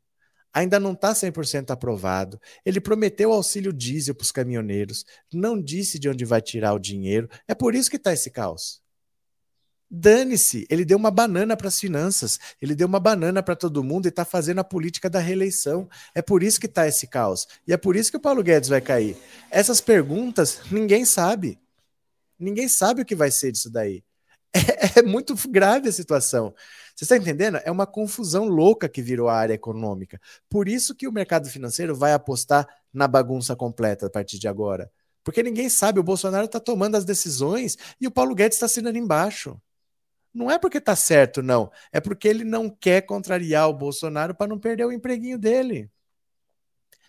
[0.54, 2.40] ainda não está 100% aprovado.
[2.66, 7.30] Ele prometeu auxílio diesel para os caminhoneiros, não disse de onde vai tirar o dinheiro.
[7.48, 8.82] É por isso que está esse caos.
[9.92, 14.06] Dane-se, ele deu uma banana para as finanças, ele deu uma banana para todo mundo
[14.06, 15.90] e está fazendo a política da reeleição.
[16.16, 17.46] É por isso que está esse caos.
[17.68, 19.18] E é por isso que o Paulo Guedes vai cair.
[19.52, 21.60] Essas perguntas, ninguém sabe.
[22.40, 24.02] Ninguém sabe o que vai ser disso daí.
[24.56, 26.54] É, é muito grave a situação.
[26.96, 27.58] Você está entendendo?
[27.64, 30.20] É uma confusão louca que virou a área econômica.
[30.50, 34.92] Por isso que o mercado financeiro vai apostar na bagunça completa a partir de agora.
[35.24, 38.98] Porque ninguém sabe, o Bolsonaro está tomando as decisões e o Paulo Guedes está assinando
[38.98, 39.60] embaixo.
[40.34, 41.72] Não é porque tá certo, não.
[41.92, 45.90] É porque ele não quer contrariar o Bolsonaro para não perder o empreguinho dele.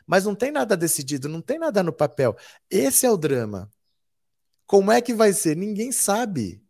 [0.06, 2.36] Mas não tem nada decidido, não tem nada no papel.
[2.70, 3.70] Esse é o drama.
[4.66, 5.56] Como é que vai ser?
[5.56, 6.63] Ninguém sabe.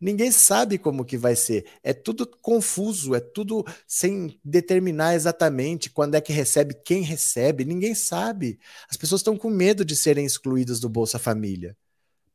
[0.00, 1.66] Ninguém sabe como que vai ser.
[1.82, 7.64] É tudo confuso, é tudo sem determinar exatamente quando é que recebe, quem recebe.
[7.64, 8.58] Ninguém sabe.
[8.90, 11.76] As pessoas estão com medo de serem excluídas do Bolsa Família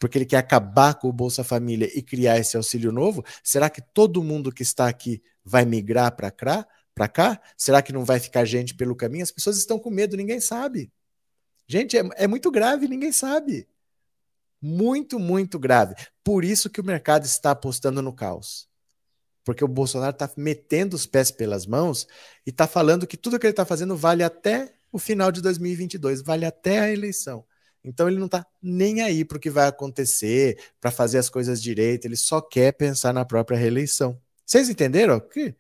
[0.02, 3.24] porque ele quer acabar com o Bolsa Família e criar esse auxílio novo?
[3.44, 7.40] Será que todo mundo que está aqui vai migrar para cá?
[7.56, 9.22] Será que não vai ficar gente pelo caminho?
[9.22, 10.92] As pessoas estão com medo, ninguém sabe.
[11.68, 13.68] Gente, é, é muito grave, ninguém sabe.
[14.62, 15.96] Muito, muito grave.
[16.24, 18.68] Por isso que o mercado está apostando no caos.
[19.44, 22.08] Porque o Bolsonaro está metendo os pés pelas mãos
[22.46, 26.22] e está falando que tudo que ele está fazendo vale até o final de 2022,
[26.22, 27.46] vale até a eleição.
[27.84, 31.62] Então ele não está nem aí para o que vai acontecer, para fazer as coisas
[31.62, 34.20] direito, ele só quer pensar na própria reeleição.
[34.46, 35.20] Vocês entenderam?
[35.20, 35.56] Que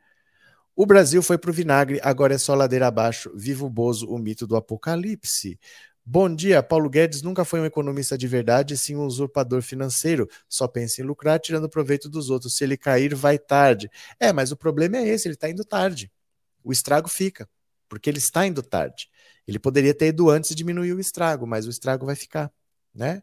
[0.76, 3.32] o Brasil foi para o vinagre, agora é só ladeira abaixo.
[3.36, 5.60] Viva o Bozo, o mito do apocalipse.
[6.04, 10.28] Bom dia, Paulo Guedes nunca foi um economista de verdade, sim um usurpador financeiro.
[10.50, 12.58] Só pensa em lucrar tirando proveito dos outros.
[12.58, 13.90] Se ele cair, vai tarde.
[14.20, 16.12] É, mas o problema é esse, ele está indo tarde.
[16.64, 17.48] O estrago fica,
[17.88, 19.10] porque ele está indo tarde.
[19.48, 22.52] Ele poderia ter ido antes e diminuir o estrago, mas o estrago vai ficar,
[22.94, 23.22] né?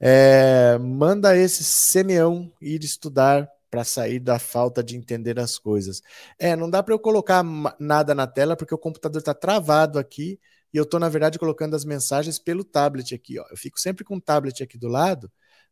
[0.00, 6.02] É, manda esse semeão ir estudar para sair da falta de entender as coisas.
[6.38, 7.44] É, não dá para eu colocar
[7.78, 10.40] nada na tela porque o computador está travado aqui
[10.72, 13.38] e eu estou, na verdade, colocando as mensagens pelo tablet aqui.
[13.38, 13.44] Ó.
[13.50, 15.30] Eu fico sempre com o tablet aqui do lado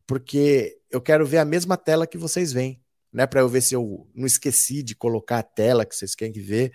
[0.08, 2.80] porque eu quero ver a mesma tela que vocês veem,
[3.12, 3.26] né?
[3.26, 6.72] Para eu ver se eu não esqueci de colocar a tela que vocês querem ver.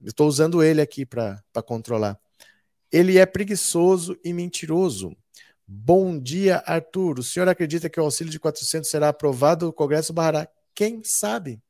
[0.00, 2.16] Estou usando ele aqui para controlar.
[2.90, 5.16] Ele é preguiçoso e mentiroso.
[5.66, 7.18] Bom dia, Arthur.
[7.18, 10.48] O senhor acredita que o auxílio de 400 será aprovado no Congresso barrará?
[10.72, 11.60] Quem sabe?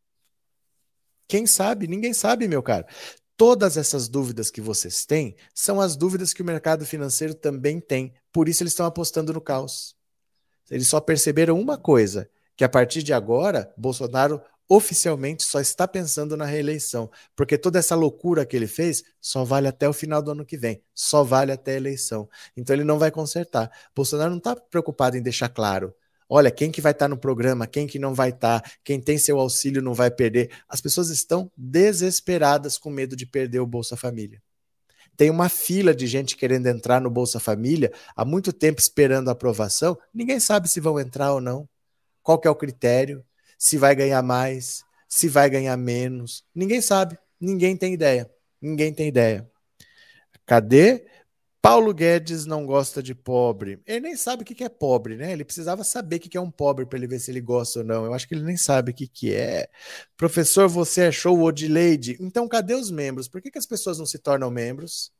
[1.26, 1.88] Quem sabe?
[1.88, 2.84] Ninguém sabe, meu caro.
[3.38, 8.12] Todas essas dúvidas que vocês têm são as dúvidas que o mercado financeiro também tem.
[8.32, 9.94] Por isso eles estão apostando no caos.
[10.68, 16.36] Eles só perceberam uma coisa, que a partir de agora, Bolsonaro oficialmente só está pensando
[16.36, 20.32] na reeleição, porque toda essa loucura que ele fez só vale até o final do
[20.32, 22.28] ano que vem, só vale até a eleição.
[22.56, 23.70] Então ele não vai consertar.
[23.94, 25.94] Bolsonaro não está preocupado em deixar claro.
[26.28, 29.00] Olha, quem que vai estar tá no programa, quem que não vai estar, tá, quem
[29.00, 30.50] tem seu auxílio não vai perder.
[30.68, 34.42] As pessoas estão desesperadas com medo de perder o Bolsa Família.
[35.16, 39.32] tem uma fila de gente querendo entrar no Bolsa Família há muito tempo esperando a
[39.32, 39.98] aprovação.
[40.14, 41.68] Ninguém sabe se vão entrar ou não.
[42.22, 43.24] Qual que é o critério?
[43.58, 46.44] Se vai ganhar mais, se vai ganhar menos.
[46.54, 47.18] Ninguém sabe.
[47.40, 48.30] Ninguém tem ideia.
[48.60, 49.48] Ninguém tem ideia.
[50.46, 51.06] Cadê?
[51.68, 53.78] Paulo Guedes não gosta de pobre.
[53.86, 55.32] Ele nem sabe o que é pobre, né?
[55.32, 57.84] Ele precisava saber o que é um pobre para ele ver se ele gosta ou
[57.84, 58.06] não.
[58.06, 59.68] Eu acho que ele nem sabe o que é.
[60.16, 62.16] Professor, você é show Odileide.
[62.20, 63.28] Então, cadê os membros?
[63.28, 65.12] Por que, que as pessoas não se tornam membros?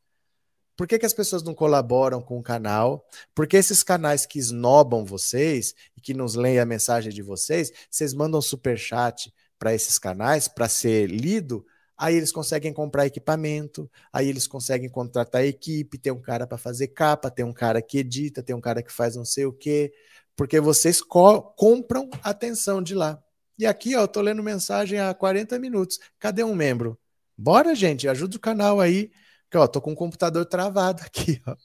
[0.75, 3.07] Por que, que as pessoas não colaboram com o canal?
[3.35, 8.15] Porque esses canais que esnobam vocês e que nos leem a mensagem de vocês, vocês
[8.15, 11.63] mandam super chat para esses canais para ser lido
[11.99, 16.89] Aí eles conseguem comprar equipamento, aí eles conseguem contratar equipe, tem um cara para fazer
[16.89, 19.93] capa, tem um cara que edita, tem um cara que faz não sei o quê,
[20.37, 23.21] porque vocês co compram atenção de lá.
[23.59, 25.99] E aqui, ó, eu tô lendo mensagem há 40 minutos.
[26.21, 26.97] Cadê um membro?
[27.37, 29.11] Bora, gente, ajuda o canal aí.
[29.51, 31.57] Que, ó, tô com o computador travado aqui, ó.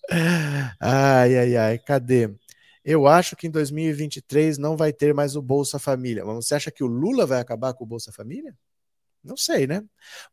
[0.79, 2.33] Ai, ai, ai, cadê?
[2.83, 6.25] Eu acho que em 2023 não vai ter mais o Bolsa Família.
[6.25, 8.55] Mas você acha que o Lula vai acabar com o Bolsa Família?
[9.23, 9.81] Não sei, né?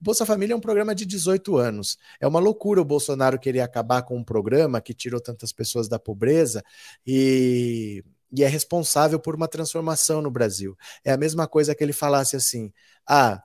[0.00, 1.96] Bolsa Família é um programa de 18 anos.
[2.20, 5.98] É uma loucura o Bolsonaro querer acabar com um programa que tirou tantas pessoas da
[5.98, 6.62] pobreza
[7.06, 10.76] e, e é responsável por uma transformação no Brasil.
[11.04, 12.72] É a mesma coisa que ele falasse assim:
[13.08, 13.40] ah,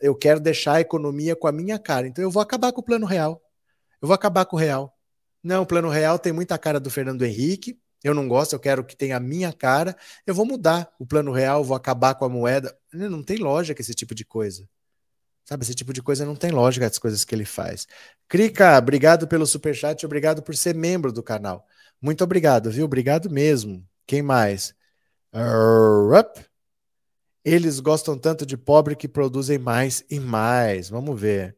[0.00, 2.84] eu quero deixar a economia com a minha cara, então eu vou acabar com o
[2.84, 3.42] plano real.
[4.02, 4.94] Eu vou acabar com o real.
[5.42, 7.78] Não, o plano real tem muita cara do Fernando Henrique.
[8.02, 9.96] Eu não gosto, eu quero que tenha a minha cara.
[10.26, 12.76] Eu vou mudar o plano real, vou acabar com a moeda.
[12.92, 14.68] Não tem lógica esse tipo de coisa.
[15.50, 17.84] Sabe, esse tipo de coisa não tem lógica as coisas que ele faz.
[18.28, 21.66] Crica, obrigado pelo superchat, obrigado por ser membro do canal.
[22.00, 22.84] Muito obrigado, viu?
[22.84, 23.84] Obrigado mesmo.
[24.06, 24.72] Quem mais?
[27.44, 30.88] Eles gostam tanto de pobre que produzem mais e mais.
[30.88, 31.56] Vamos ver.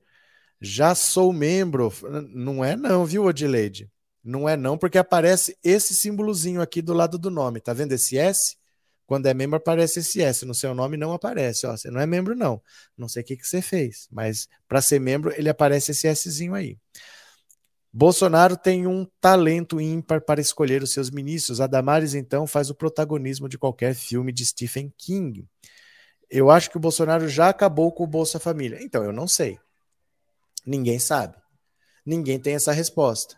[0.59, 1.93] Já sou membro.
[2.30, 3.90] Não é não, viu, Odileide?
[4.24, 7.61] Não é não, porque aparece esse símbolozinho aqui do lado do nome.
[7.61, 8.57] Tá vendo esse S?
[9.13, 10.47] Quando é membro, aparece esse S.
[10.47, 11.67] No seu nome não aparece.
[11.67, 12.63] Ó, você não é membro, não.
[12.97, 16.55] Não sei o que, que você fez, mas para ser membro, ele aparece esse Szinho
[16.55, 16.79] aí.
[17.93, 21.61] Bolsonaro tem um talento ímpar para escolher os seus ministros.
[21.61, 25.47] A Damares, então, faz o protagonismo de qualquer filme de Stephen King.
[26.31, 28.79] Eu acho que o Bolsonaro já acabou com o Bolsa Família.
[28.81, 29.59] Então, eu não sei.
[30.65, 31.37] Ninguém sabe.
[32.03, 33.37] Ninguém tem essa resposta.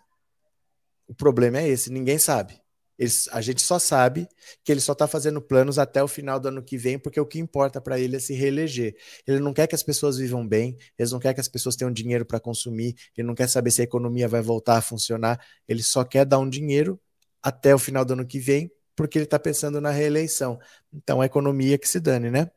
[1.09, 2.63] O problema é esse: ninguém sabe.
[2.99, 4.29] Eles, a gente só sabe
[4.63, 7.27] que ele só está fazendo planos até o final do ano que vem, porque o
[7.27, 8.97] que importa para ele é se reeleger.
[9.27, 11.93] Ele não quer que as pessoas vivam bem, ele não quer que as pessoas tenham
[11.93, 15.83] dinheiro para consumir, ele não quer saber se a economia vai voltar a funcionar, ele
[15.83, 17.01] só quer dar um dinheiro
[17.43, 20.59] até o final do ano que vem, porque ele está pensando na reeleição.
[20.93, 22.51] Então a economia que se dane, né?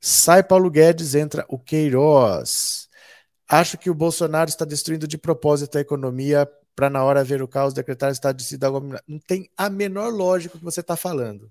[0.00, 2.88] Sai Paulo Guedes, entra o Queiroz.
[3.48, 7.48] Acho que o Bolsonaro está destruindo de propósito a economia para na hora ver o
[7.48, 8.90] caos decretar estado de cidadão.
[9.08, 11.50] Não tem a menor lógica que você está falando.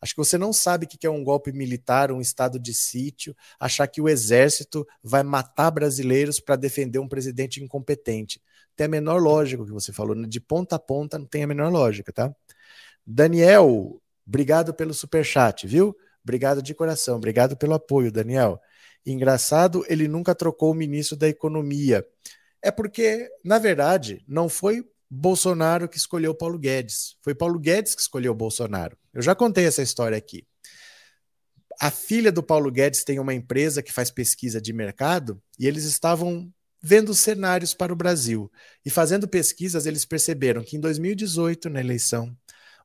[0.00, 3.34] Acho que você não sabe o que é um golpe militar, um estado de sítio,
[3.58, 8.40] achar que o exército vai matar brasileiros para defender um presidente incompetente.
[8.74, 10.26] Tem a menor lógica o que você falou, né?
[10.28, 12.34] de ponta a ponta não tem a menor lógica, tá?
[13.06, 15.96] Daniel, obrigado pelo super chat, viu?
[16.22, 18.60] Obrigado de coração, obrigado pelo apoio, Daniel.
[19.04, 22.04] Engraçado, ele nunca trocou o ministro da Economia.
[22.66, 28.02] É porque, na verdade, não foi Bolsonaro que escolheu Paulo Guedes, foi Paulo Guedes que
[28.02, 28.98] escolheu Bolsonaro.
[29.14, 30.44] Eu já contei essa história aqui.
[31.80, 35.84] A filha do Paulo Guedes tem uma empresa que faz pesquisa de mercado e eles
[35.84, 36.52] estavam
[36.82, 38.50] vendo cenários para o Brasil.
[38.84, 42.36] E fazendo pesquisas, eles perceberam que em 2018, na eleição,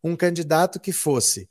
[0.04, 1.50] um candidato que fosse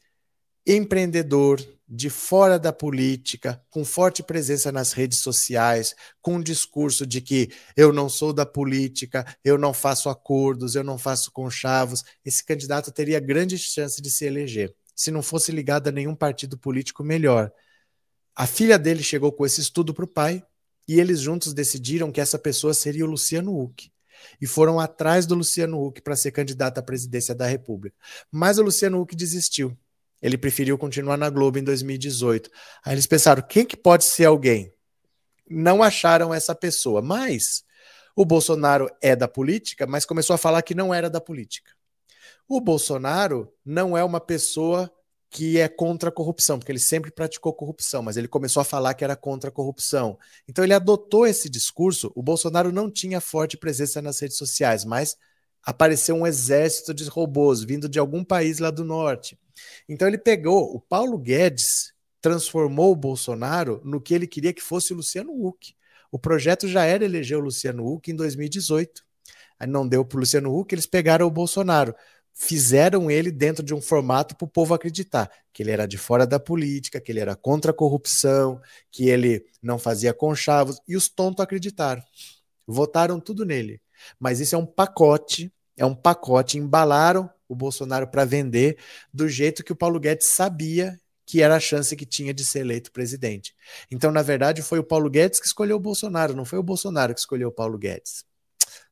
[0.66, 1.60] empreendedor,
[1.92, 7.50] de fora da política, com forte presença nas redes sociais, com um discurso de que
[7.76, 12.92] eu não sou da política, eu não faço acordos, eu não faço conchavos, esse candidato
[12.92, 14.72] teria grande chance de se eleger.
[14.94, 17.50] Se não fosse ligado a nenhum partido político, melhor.
[18.36, 20.44] A filha dele chegou com esse estudo para o pai
[20.86, 23.90] e eles juntos decidiram que essa pessoa seria o Luciano Huck
[24.40, 27.96] e foram atrás do Luciano Huck para ser candidato à presidência da República.
[28.30, 29.76] Mas o Luciano Huck desistiu.
[30.22, 32.50] Ele preferiu continuar na Globo em 2018.
[32.84, 34.72] Aí eles pensaram: quem que pode ser alguém?
[35.48, 37.00] Não acharam essa pessoa.
[37.02, 37.64] Mas
[38.14, 41.72] o Bolsonaro é da política, mas começou a falar que não era da política.
[42.48, 44.92] O Bolsonaro não é uma pessoa
[45.30, 48.94] que é contra a corrupção, porque ele sempre praticou corrupção, mas ele começou a falar
[48.94, 50.18] que era contra a corrupção.
[50.48, 52.10] Então ele adotou esse discurso.
[52.16, 55.16] O Bolsonaro não tinha forte presença nas redes sociais, mas
[55.64, 59.38] apareceu um exército de robôs vindo de algum país lá do norte.
[59.88, 64.92] Então ele pegou o Paulo Guedes, transformou o Bolsonaro no que ele queria que fosse
[64.92, 65.74] o Luciano Huck.
[66.10, 69.02] O projeto já era eleger o Luciano Huck em 2018.
[69.58, 71.94] Aí não deu para o Luciano Huck, eles pegaram o Bolsonaro.
[72.32, 76.26] Fizeram ele dentro de um formato para o povo acreditar que ele era de fora
[76.26, 81.08] da política, que ele era contra a corrupção, que ele não fazia conchavos, e os
[81.08, 82.02] tontos acreditaram.
[82.66, 83.80] Votaram tudo nele.
[84.18, 88.78] Mas isso é um pacote, é um pacote, embalaram o Bolsonaro para vender
[89.12, 92.60] do jeito que o Paulo Guedes sabia que era a chance que tinha de ser
[92.60, 93.54] eleito presidente.
[93.90, 97.14] Então, na verdade, foi o Paulo Guedes que escolheu o Bolsonaro, não foi o Bolsonaro
[97.14, 98.24] que escolheu o Paulo Guedes.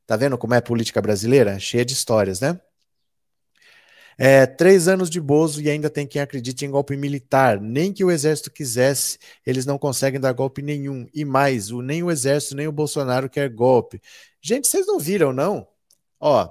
[0.07, 1.59] Tá vendo como é a política brasileira?
[1.59, 2.59] Cheia de histórias, né?
[4.19, 7.59] É, três anos de Bozo e ainda tem quem acredite em golpe militar.
[7.61, 11.07] Nem que o exército quisesse, eles não conseguem dar golpe nenhum.
[11.13, 14.01] E mais, o, nem o exército, nem o Bolsonaro quer golpe.
[14.41, 15.67] Gente, vocês não viram, não?
[16.19, 16.49] Ó,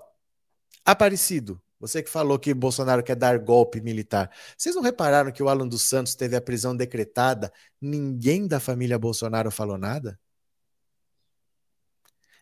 [0.89, 4.31] Aparecido, você que falou que Bolsonaro quer dar golpe militar.
[4.57, 7.53] Vocês não repararam que o Alan dos Santos teve a prisão decretada?
[7.79, 10.19] Ninguém da família Bolsonaro falou nada?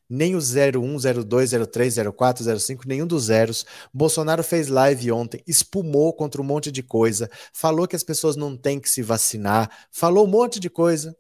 [0.09, 3.66] Nem o 01, 02, 03, 04, 05, nenhum dos zeros.
[3.92, 8.57] Bolsonaro fez live ontem, espumou contra um monte de coisa, falou que as pessoas não
[8.57, 11.16] têm que se vacinar, falou um monte de coisa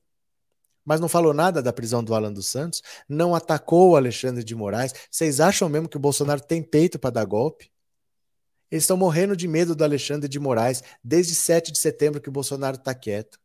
[0.86, 4.54] mas não falou nada da prisão do Alan dos Santos, não atacou o Alexandre de
[4.54, 4.94] Moraes.
[5.10, 7.68] Vocês acham mesmo que o Bolsonaro tem peito para dar golpe?
[8.70, 12.32] Eles estão morrendo de medo do Alexandre de Moraes desde 7 de setembro que o
[12.32, 13.38] Bolsonaro está quieto.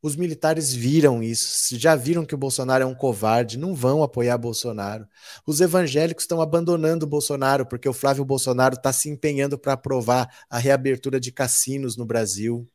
[0.00, 4.38] Os militares viram isso, já viram que o Bolsonaro é um covarde, não vão apoiar
[4.38, 5.06] Bolsonaro.
[5.44, 10.32] Os evangélicos estão abandonando o Bolsonaro porque o Flávio Bolsonaro está se empenhando para aprovar
[10.48, 12.68] a reabertura de cassinos no Brasil.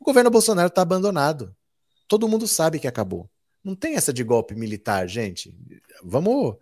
[0.00, 1.54] O governo Bolsonaro está abandonado
[2.10, 3.30] todo mundo sabe que acabou.
[3.62, 5.54] Não tem essa de golpe militar, gente.
[6.02, 6.56] Vamos,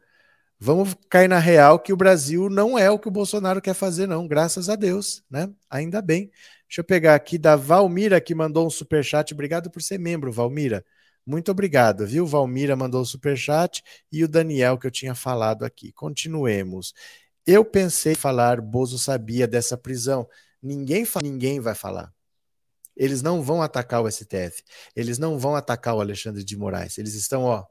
[0.58, 4.06] vamos cair na real que o Brasil não é o que o Bolsonaro quer fazer,
[4.06, 4.26] não.
[4.26, 5.50] Graças a Deus, né?
[5.70, 6.30] Ainda bem.
[6.68, 9.32] Deixa eu pegar aqui da Valmira que mandou um super chat.
[9.32, 10.84] Obrigado por ser membro, Valmira.
[11.24, 12.26] Muito obrigado, viu?
[12.26, 15.92] Valmira mandou o super chat e o Daniel que eu tinha falado aqui.
[15.92, 16.94] Continuemos.
[17.46, 20.28] Eu pensei falar, Bozo sabia dessa prisão.
[20.62, 22.12] Ninguém, ninguém vai falar.
[22.96, 24.62] Eles não vão atacar o STF.
[24.94, 26.98] Eles não vão atacar o Alexandre de Moraes.
[26.98, 27.64] Eles estão, ó.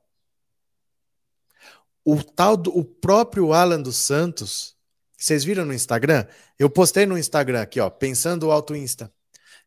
[2.09, 4.77] O tal do, o próprio Alan dos Santos,
[5.17, 6.25] vocês viram no Instagram?
[6.57, 9.11] Eu postei no Instagram aqui, ó, pensando o Auto Insta.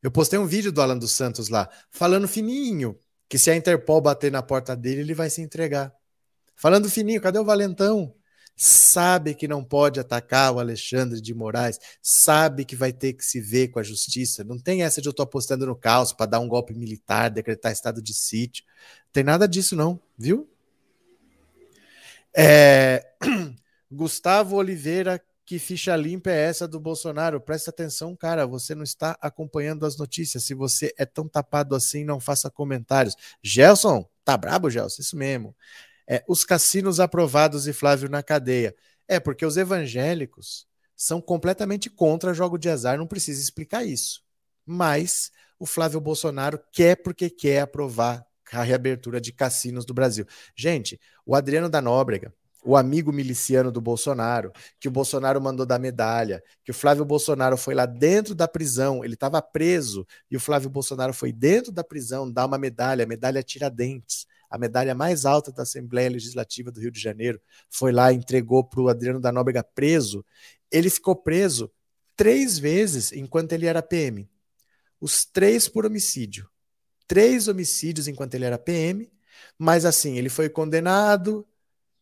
[0.02, 4.00] Eu postei um vídeo do Alan dos Santos lá, falando fininho, que se a Interpol
[4.00, 5.92] bater na porta dele, ele vai se entregar.
[6.56, 8.14] Falando fininho, cadê o Valentão?
[8.56, 13.40] sabe que não pode atacar o Alexandre de Moraes, sabe que vai ter que se
[13.40, 14.44] ver com a justiça.
[14.44, 17.72] Não tem essa de eu estou apostando no caos para dar um golpe militar, decretar
[17.72, 18.62] estado de sítio.
[19.12, 20.46] Tem nada disso, não, viu?
[22.36, 23.06] É...
[23.90, 27.40] Gustavo Oliveira, que ficha limpa é essa do Bolsonaro?
[27.40, 30.44] Presta atenção, cara, você não está acompanhando as notícias.
[30.44, 33.16] Se você é tão tapado assim, não faça comentários.
[33.42, 35.02] Gelson, tá brabo, Gelson?
[35.02, 35.56] Isso mesmo.
[36.08, 38.74] É, os cassinos aprovados e Flávio na cadeia.
[39.08, 44.22] É, porque os evangélicos são completamente contra jogo de azar, não precisa explicar isso.
[44.64, 50.26] Mas o Flávio Bolsonaro quer porque quer aprovar a reabertura de cassinos do Brasil.
[50.54, 52.32] Gente, o Adriano da Nóbrega,
[52.64, 57.56] o amigo miliciano do Bolsonaro, que o Bolsonaro mandou dar medalha, que o Flávio Bolsonaro
[57.56, 61.82] foi lá dentro da prisão, ele estava preso, e o Flávio Bolsonaro foi dentro da
[61.82, 66.80] prisão dar uma medalha, a medalha Tiradentes a medalha mais alta da Assembleia Legislativa do
[66.80, 67.40] Rio de Janeiro,
[67.70, 70.26] foi lá entregou para o Adriano da Nóbrega preso.
[70.70, 71.70] Ele ficou preso
[72.16, 74.28] três vezes enquanto ele era PM.
[75.00, 76.50] Os três por homicídio.
[77.10, 79.10] Três homicídios enquanto ele era PM,
[79.58, 81.44] mas assim, ele foi condenado,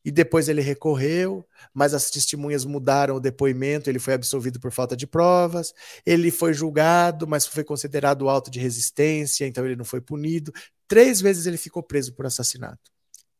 [0.05, 4.95] e depois ele recorreu, mas as testemunhas mudaram o depoimento, ele foi absolvido por falta
[4.95, 5.73] de provas,
[6.05, 10.53] ele foi julgado, mas foi considerado auto de resistência, então ele não foi punido.
[10.87, 12.93] Três vezes ele ficou preso por assassinato.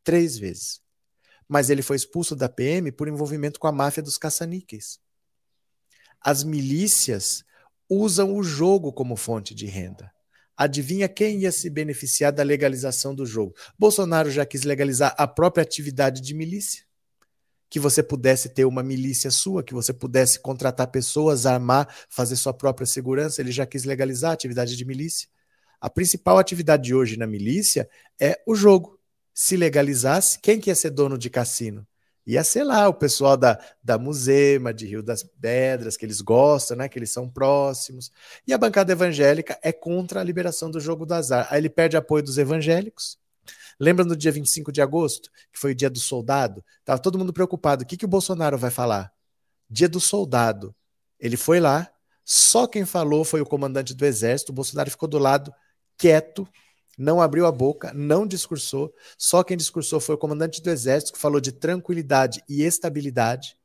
[0.03, 0.81] Três vezes.
[1.47, 4.99] Mas ele foi expulso da PM por envolvimento com a máfia dos caça-níqueis.
[6.19, 7.43] As milícias
[7.87, 10.11] usam o jogo como fonte de renda.
[10.59, 13.55] Adivinha quem ia se beneficiar da legalização do jogo?
[13.79, 16.83] Bolsonaro já quis legalizar a própria atividade de milícia.
[17.69, 22.53] Que você pudesse ter uma milícia sua, que você pudesse contratar pessoas, armar, fazer sua
[22.53, 23.39] própria segurança.
[23.39, 25.29] Ele já quis legalizar a atividade de milícia.
[25.79, 27.89] A principal atividade hoje na milícia
[28.19, 28.99] é o jogo.
[29.33, 31.87] Se legalizasse, quem que ia ser dono de cassino?
[32.33, 36.77] Ia ser lá o pessoal da, da Musema, de Rio das Pedras, que eles gostam,
[36.77, 36.87] né?
[36.87, 38.11] Que eles são próximos.
[38.47, 41.47] E a bancada evangélica é contra a liberação do jogo do azar.
[41.49, 43.17] Aí ele perde apoio dos evangélicos.
[43.79, 46.63] Lembra no dia 25 de agosto, que foi o dia do soldado?
[46.83, 47.83] Tava todo mundo preocupado.
[47.83, 49.11] O que, que o Bolsonaro vai falar?
[49.69, 50.75] Dia do soldado.
[51.19, 51.89] Ele foi lá,
[52.25, 54.51] só quem falou foi o comandante do exército.
[54.51, 55.53] O Bolsonaro ficou do lado,
[55.97, 56.47] quieto,
[56.99, 58.93] não abriu a boca, não discursou.
[59.17, 63.57] Só quem discursou foi o comandante do Exército, que falou de tranquilidade e estabilidade.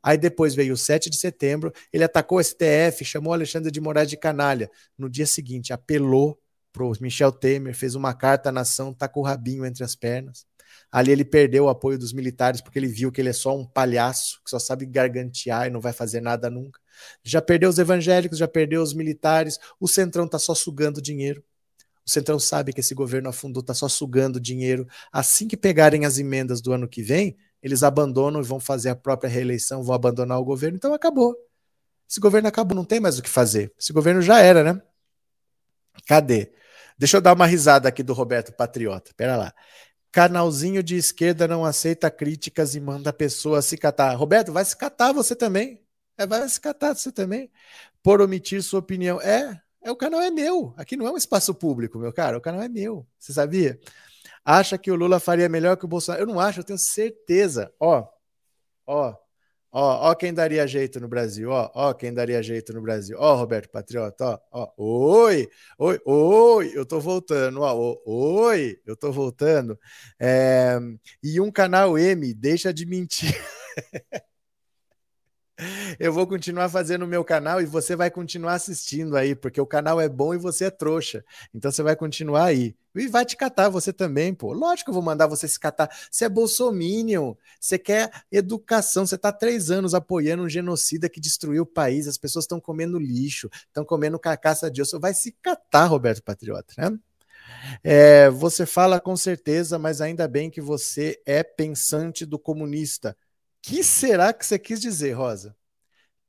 [0.00, 4.08] Aí depois veio o 7 de setembro, ele atacou o STF, chamou Alexandre de Moraes
[4.08, 4.70] de canalha.
[4.96, 6.38] No dia seguinte, apelou
[6.72, 10.46] para o Michel Temer, fez uma carta à nação, tacou o rabinho entre as pernas.
[10.92, 13.66] Ali ele perdeu o apoio dos militares porque ele viu que ele é só um
[13.66, 16.80] palhaço, que só sabe gargantear e não vai fazer nada nunca.
[17.24, 21.42] Já perdeu os evangélicos, já perdeu os militares, o Centrão está só sugando dinheiro.
[22.10, 24.84] O Centrão sabe que esse governo afundou, está só sugando dinheiro.
[25.12, 28.96] Assim que pegarem as emendas do ano que vem, eles abandonam e vão fazer a
[28.96, 30.76] própria reeleição, vão abandonar o governo.
[30.76, 31.36] Então acabou.
[32.08, 33.72] Esse governo acabou, não tem mais o que fazer.
[33.78, 34.82] Esse governo já era, né?
[36.04, 36.50] Cadê?
[36.98, 39.12] Deixa eu dar uma risada aqui do Roberto Patriota.
[39.16, 39.54] Pera lá.
[40.10, 44.12] Canalzinho de esquerda não aceita críticas e manda a pessoa se catar.
[44.16, 45.80] Roberto, vai se catar você também.
[46.18, 47.48] É, vai se catar você também.
[48.02, 49.20] Por omitir sua opinião.
[49.20, 50.74] É, é, o canal é meu.
[50.76, 52.36] Aqui não é um espaço público, meu cara.
[52.36, 53.06] O canal é meu.
[53.18, 53.78] Você sabia?
[54.44, 56.22] Acha que o Lula faria melhor que o Bolsonaro?
[56.24, 57.72] Eu não acho, eu tenho certeza.
[57.80, 58.06] Ó,
[58.86, 59.14] ó,
[59.72, 61.50] ó, ó quem daria jeito no Brasil.
[61.50, 63.16] Ó, ó quem daria jeito no Brasil.
[63.18, 64.72] Ó, Roberto Patriota, ó, ó.
[64.76, 67.60] Oi, oi, oi, eu tô voltando.
[67.62, 69.78] Ó, oi, eu tô voltando.
[70.18, 70.78] É,
[71.22, 73.34] e um canal M, deixa de mentir.
[75.98, 79.66] Eu vou continuar fazendo o meu canal e você vai continuar assistindo aí, porque o
[79.66, 81.24] canal é bom e você é trouxa.
[81.54, 82.74] Então você vai continuar aí.
[82.94, 84.52] E vai te catar você também, pô.
[84.52, 85.88] Lógico que eu vou mandar você se catar.
[86.10, 91.62] Você é bolsominion, você quer educação, você está três anos apoiando um genocida que destruiu
[91.62, 94.98] o país, as pessoas estão comendo lixo, estão comendo carcaça de osso.
[94.98, 96.98] Vai se catar, Roberto Patriota, né?
[97.84, 103.16] É, você fala com certeza, mas ainda bem que você é pensante do comunista
[103.62, 105.56] que será que você quis dizer, Rosa?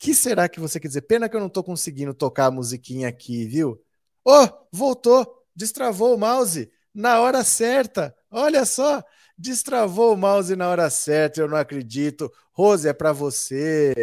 [0.02, 1.02] que será que você quis dizer?
[1.04, 3.80] Pena que eu não estou conseguindo tocar a musiquinha aqui, viu?
[4.26, 5.46] Oh, voltou!
[5.56, 8.16] Destravou o mouse na hora certa.
[8.32, 9.04] Olha só,
[9.38, 11.40] destravou o mouse na hora certa.
[11.40, 12.32] Eu não acredito.
[12.54, 13.94] Rose, é para você.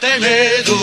[0.00, 0.74] Tem medo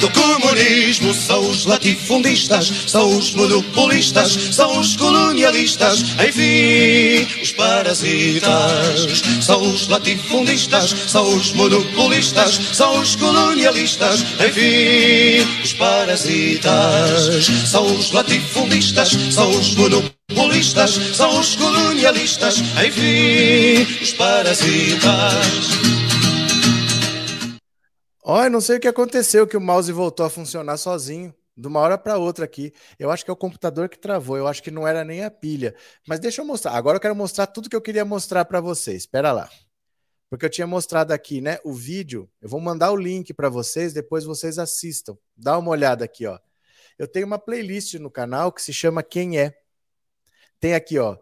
[0.00, 9.22] do comunismo, são os latifundistas, são os monopolistas, são os colonialistas, enfim, os parasitas.
[9.42, 17.44] São os latifundistas, são os monopolistas, são os colonialistas, enfim, os parasitas.
[17.66, 26.03] São os latifundistas, são os monopolistas, são os colonialistas, enfim, os parasitas.
[28.26, 31.78] Olha, não sei o que aconteceu, que o mouse voltou a funcionar sozinho, de uma
[31.80, 32.72] hora para outra aqui.
[32.98, 35.30] Eu acho que é o computador que travou, eu acho que não era nem a
[35.30, 35.74] pilha.
[36.08, 36.72] Mas deixa eu mostrar.
[36.72, 39.02] Agora eu quero mostrar tudo que eu queria mostrar para vocês.
[39.02, 39.50] Espera lá.
[40.30, 42.26] Porque eu tinha mostrado aqui, né, o vídeo.
[42.40, 45.18] Eu vou mandar o link para vocês, depois vocês assistam.
[45.36, 46.38] Dá uma olhada aqui, ó.
[46.98, 49.54] Eu tenho uma playlist no canal que se chama Quem é.
[50.58, 51.18] Tem aqui, ó,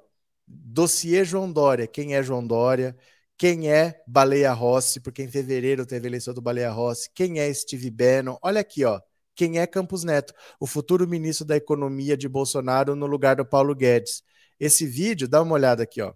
[0.47, 2.97] Dossiê João Dória, quem é João Dória,
[3.43, 7.91] quem é Baleia Rossi, porque em fevereiro teve eleição do Baleia Rossi, quem é Steve
[7.91, 9.01] Bannon, olha aqui, ó,
[9.35, 13.75] quem é Campos Neto, o futuro ministro da Economia de Bolsonaro no lugar do Paulo
[13.75, 14.23] Guedes.
[14.61, 16.15] Esse vídeo, dá uma olhada aqui, ó.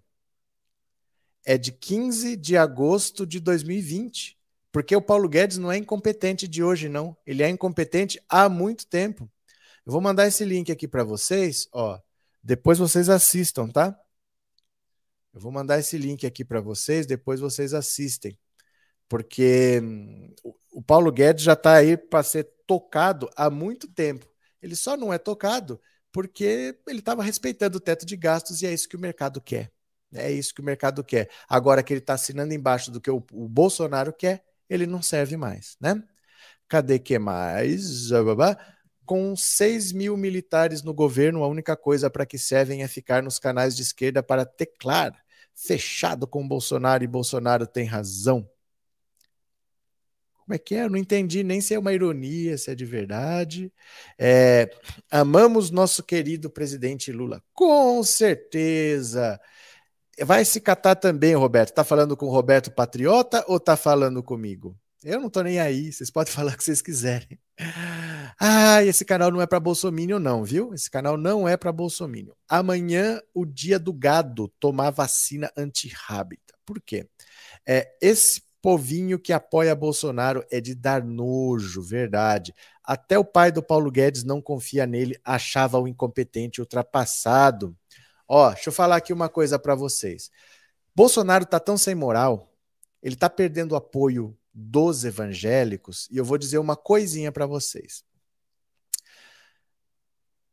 [1.44, 4.38] É de 15 de agosto de 2020.
[4.70, 7.16] Porque o Paulo Guedes não é incompetente de hoje, não.
[7.26, 9.28] Ele é incompetente há muito tempo.
[9.84, 11.98] Eu vou mandar esse link aqui para vocês, ó.
[12.40, 13.98] Depois vocês assistam, tá?
[15.36, 18.38] Eu vou mandar esse link aqui para vocês, depois vocês assistem.
[19.06, 20.34] Porque hum,
[20.72, 24.26] o Paulo Guedes já está aí para ser tocado há muito tempo.
[24.62, 25.78] Ele só não é tocado
[26.10, 29.70] porque ele estava respeitando o teto de gastos e é isso que o mercado quer.
[30.14, 31.28] É isso que o mercado quer.
[31.46, 35.36] Agora que ele está assinando embaixo do que o, o, Bolsonaro quer, ele não serve
[35.36, 36.02] mais, né?
[36.66, 38.08] Cadê que mais?
[39.04, 43.38] Com 6 mil militares no governo, a única coisa para que servem é ficar nos
[43.38, 45.25] canais de esquerda para teclar
[45.56, 48.48] fechado com Bolsonaro e Bolsonaro tem razão.
[50.34, 50.84] Como é que é?
[50.84, 53.72] Eu não entendi nem se é uma ironia, se é de verdade.
[54.16, 54.70] É,
[55.10, 57.42] amamos nosso querido presidente Lula.
[57.52, 59.40] Com certeza.
[60.20, 61.74] Vai se catar também, Roberto.
[61.74, 64.78] Tá falando com o Roberto Patriota ou tá falando comigo?
[65.06, 67.38] Eu não tô nem aí, vocês podem falar o que vocês quiserem.
[68.40, 70.74] Ah, esse canal não é para Bolsonaro, não, viu?
[70.74, 72.36] Esse canal não é para Bolsonaro.
[72.48, 76.58] Amanhã, o dia do gado tomar vacina antirrábica.
[76.66, 77.08] Por quê?
[77.64, 82.52] É, esse povinho que apoia Bolsonaro é de dar nojo, verdade.
[82.82, 87.76] Até o pai do Paulo Guedes não confia nele, achava o incompetente ultrapassado.
[88.26, 90.32] Ó, deixa eu falar aqui uma coisa para vocês.
[90.92, 92.52] Bolsonaro tá tão sem moral,
[93.00, 98.02] ele tá perdendo apoio dos evangélicos, e eu vou dizer uma coisinha para vocês.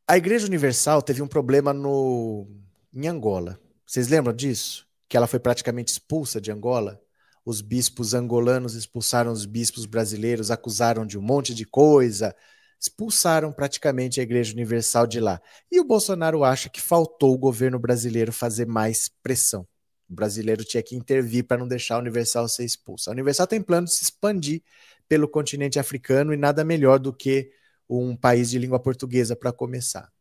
[0.05, 2.45] A Igreja Universal teve um problema no
[2.93, 3.57] em Angola.
[3.85, 4.85] Vocês lembram disso?
[5.07, 7.01] Que ela foi praticamente expulsa de Angola?
[7.45, 12.35] Os bispos angolanos expulsaram os bispos brasileiros, acusaram de um monte de coisa,
[12.77, 15.41] expulsaram praticamente a Igreja Universal de lá.
[15.71, 19.65] E o Bolsonaro acha que faltou o governo brasileiro fazer mais pressão.
[20.09, 23.09] O brasileiro tinha que intervir para não deixar a Universal ser expulsa.
[23.09, 24.61] A Universal tem plano de se expandir
[25.07, 27.51] pelo continente africano e nada melhor do que
[27.89, 30.11] um país de língua portuguesa para começar.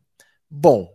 [0.51, 0.95] Bom,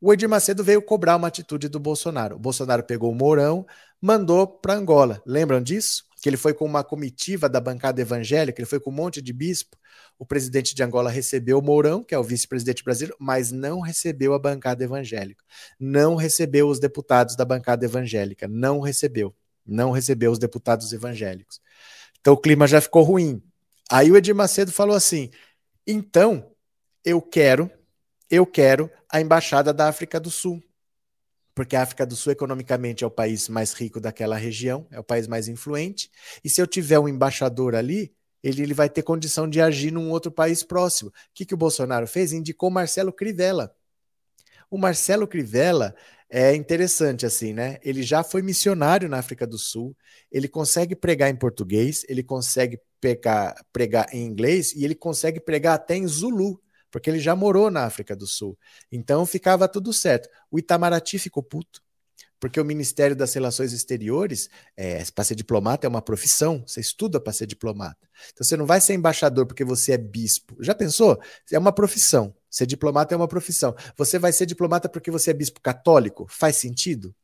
[0.00, 2.36] o Edir Macedo veio cobrar uma atitude do Bolsonaro.
[2.36, 3.64] O Bolsonaro pegou o Mourão,
[4.00, 5.22] mandou para Angola.
[5.24, 6.04] Lembram disso?
[6.22, 9.32] Que ele foi com uma comitiva da bancada evangélica, ele foi com um monte de
[9.32, 9.76] bispo.
[10.18, 14.32] O presidente de Angola recebeu o Mourão, que é o vice-presidente brasileiro, mas não recebeu
[14.32, 15.44] a bancada evangélica.
[15.78, 18.48] Não recebeu os deputados da bancada evangélica.
[18.48, 19.34] Não recebeu.
[19.66, 21.60] Não recebeu os deputados evangélicos.
[22.20, 23.42] Então o clima já ficou ruim.
[23.90, 25.28] Aí o Edir Macedo falou assim:
[25.86, 26.50] então
[27.04, 27.70] eu quero
[28.32, 30.62] eu quero a embaixada da África do Sul.
[31.54, 35.04] Porque a África do Sul, economicamente, é o país mais rico daquela região, é o
[35.04, 36.10] país mais influente.
[36.42, 40.10] E se eu tiver um embaixador ali, ele, ele vai ter condição de agir num
[40.10, 41.10] outro país próximo.
[41.10, 42.32] O que, que o Bolsonaro fez?
[42.32, 43.74] Indicou Marcelo Crivella.
[44.70, 45.94] O Marcelo Crivella
[46.28, 47.78] é interessante, assim, né?
[47.82, 49.94] Ele já foi missionário na África do Sul,
[50.30, 52.80] ele consegue pregar em português, ele consegue
[53.70, 56.58] pregar em inglês e ele consegue pregar até em Zulu
[56.92, 58.56] porque ele já morou na África do Sul.
[58.92, 60.28] Então ficava tudo certo.
[60.50, 61.82] O Itamaraty ficou puto,
[62.38, 67.18] porque o Ministério das Relações Exteriores, é, para ser diplomata, é uma profissão, você estuda
[67.18, 68.06] para ser diplomata.
[68.32, 70.54] Então você não vai ser embaixador porque você é bispo.
[70.60, 71.18] Já pensou?
[71.50, 72.34] É uma profissão.
[72.50, 73.74] Ser diplomata é uma profissão.
[73.96, 76.26] Você vai ser diplomata porque você é bispo católico?
[76.28, 77.14] Faz sentido?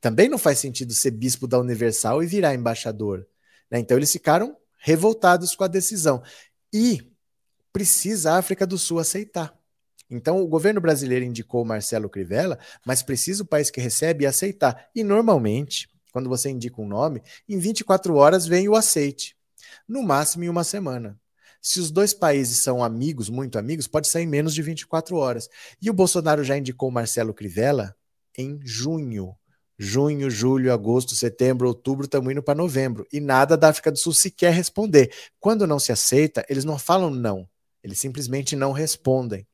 [0.00, 3.26] Também não faz sentido ser bispo da Universal e virar embaixador.
[3.70, 3.78] Né?
[3.78, 6.22] Então eles ficaram revoltados com a decisão.
[6.70, 7.13] E
[7.74, 9.52] precisa a África do Sul aceitar.
[10.08, 12.56] Então, o governo brasileiro indicou Marcelo Crivella,
[12.86, 14.88] mas precisa o país que recebe aceitar.
[14.94, 19.36] E, normalmente, quando você indica um nome, em 24 horas vem o aceite.
[19.88, 21.18] No máximo em uma semana.
[21.60, 25.48] Se os dois países são amigos, muito amigos, pode sair em menos de 24 horas.
[25.82, 27.96] E o Bolsonaro já indicou Marcelo Crivella
[28.38, 29.34] em junho.
[29.76, 33.04] Junho, julho, agosto, setembro, outubro, estamos indo para novembro.
[33.12, 35.12] E nada da África do Sul sequer responder.
[35.40, 37.48] Quando não se aceita, eles não falam não.
[37.84, 39.46] Eles simplesmente não respondem.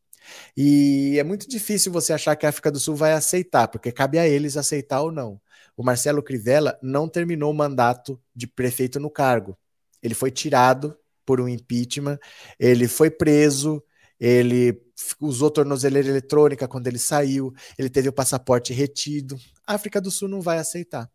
[0.57, 4.19] E é muito difícil você achar que a África do Sul vai aceitar, porque cabe
[4.19, 5.41] a eles aceitar ou não.
[5.77, 9.59] O Marcelo Crivella não terminou o mandato de prefeito no cargo.
[10.01, 12.19] Ele foi tirado por um impeachment,
[12.59, 13.83] ele foi preso,
[14.19, 14.81] ele
[15.21, 19.37] usou tornozeleira eletrônica quando ele saiu, ele teve o passaporte retido.
[19.67, 21.11] A África do Sul não vai aceitar.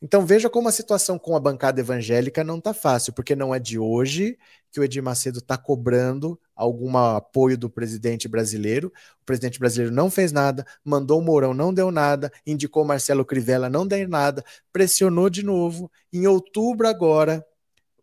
[0.00, 3.58] Então veja como a situação com a bancada evangélica não está fácil, porque não é
[3.58, 4.38] de hoje
[4.70, 8.92] que o Edir Macedo está cobrando algum apoio do presidente brasileiro.
[9.20, 13.68] O presidente brasileiro não fez nada, mandou o Mourão, não deu nada, indicou Marcelo Crivella,
[13.68, 15.90] não deu nada, pressionou de novo.
[16.12, 17.44] Em outubro agora,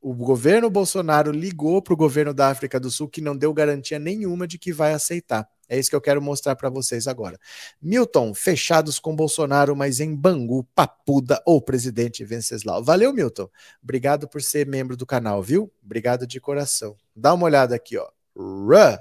[0.01, 3.99] o governo Bolsonaro ligou para o governo da África do Sul que não deu garantia
[3.99, 5.47] nenhuma de que vai aceitar.
[5.67, 7.39] É isso que eu quero mostrar para vocês agora.
[7.81, 12.83] Milton, fechados com Bolsonaro, mas em Bangu, Papuda ou presidente Venceslau.
[12.83, 13.49] Valeu, Milton.
[13.83, 15.71] Obrigado por ser membro do canal, viu?
[15.83, 16.95] Obrigado de coração.
[17.15, 18.07] Dá uma olhada aqui, ó.
[18.35, 18.97] Rã.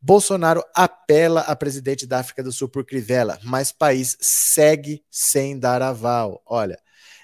[0.00, 5.80] Bolsonaro apela a presidente da África do Sul por Crivella, mas país segue sem dar
[5.80, 6.42] aval.
[6.44, 6.78] Olha,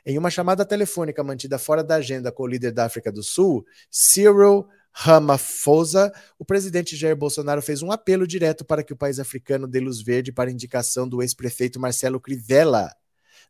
[0.06, 3.66] em uma chamada telefônica mantida fora da agenda com o líder da África do Sul,
[3.90, 9.66] Cyril Ramaphosa, o presidente Jair Bolsonaro fez um apelo direto para que o país africano
[9.66, 12.94] dê luz verde para a indicação do ex-prefeito Marcelo Crivella.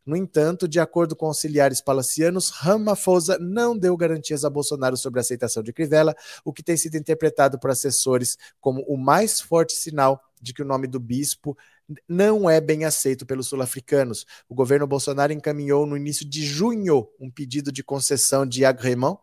[0.05, 5.21] No entanto, de acordo com auxiliares palacianos, Ramaphosa não deu garantias a Bolsonaro sobre a
[5.21, 10.21] aceitação de Crivella, o que tem sido interpretado por assessores como o mais forte sinal
[10.41, 11.57] de que o nome do bispo
[12.07, 14.25] não é bem aceito pelos sul-africanos.
[14.47, 19.19] O governo Bolsonaro encaminhou no início de junho um pedido de concessão de agrément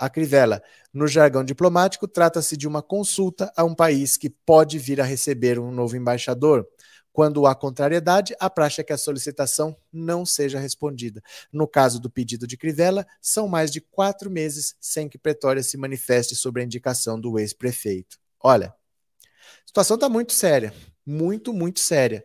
[0.00, 0.62] a Crivella.
[0.92, 5.58] No jargão diplomático, trata-se de uma consulta a um país que pode vir a receber
[5.58, 6.66] um novo embaixador.
[7.12, 11.20] Quando há contrariedade, a praxe é que a solicitação não seja respondida.
[11.52, 15.76] No caso do pedido de Crivella, são mais de quatro meses sem que Pretória se
[15.76, 18.16] manifeste sobre a indicação do ex-prefeito.
[18.42, 20.72] Olha, a situação está muito séria,
[21.04, 22.24] muito, muito séria.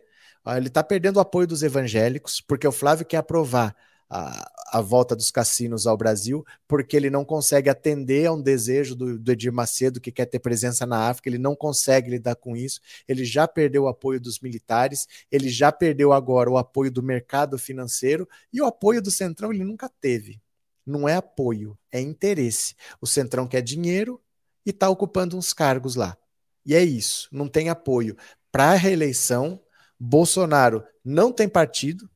[0.56, 3.76] Ele está perdendo o apoio dos evangélicos, porque o Flávio quer aprovar
[4.08, 8.94] a, a, volta dos cassinos ao Brasil, porque ele não consegue atender a um desejo
[8.94, 12.56] do, do, Edir Macedo, que quer ter presença na África, ele não consegue lidar com
[12.56, 17.02] isso, ele já perdeu o apoio dos militares, ele já perdeu agora o apoio do
[17.02, 20.40] mercado financeiro, e o apoio do Centrão ele nunca teve.
[20.84, 22.76] Não é apoio, é interesse.
[23.00, 24.20] O Centrão quer dinheiro
[24.64, 26.16] e está ocupando uns cargos lá.
[26.64, 28.16] E é isso, não tem apoio
[28.56, 29.60] para a reeleição,
[30.00, 32.08] Bolsonaro não tem partido,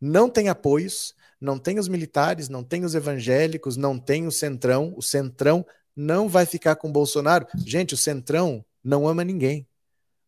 [0.00, 4.94] não tem apoios, não tem os militares, não tem os evangélicos, não tem o centrão.
[4.96, 7.46] O centrão não vai ficar com Bolsonaro.
[7.64, 9.66] Gente, o centrão não ama ninguém.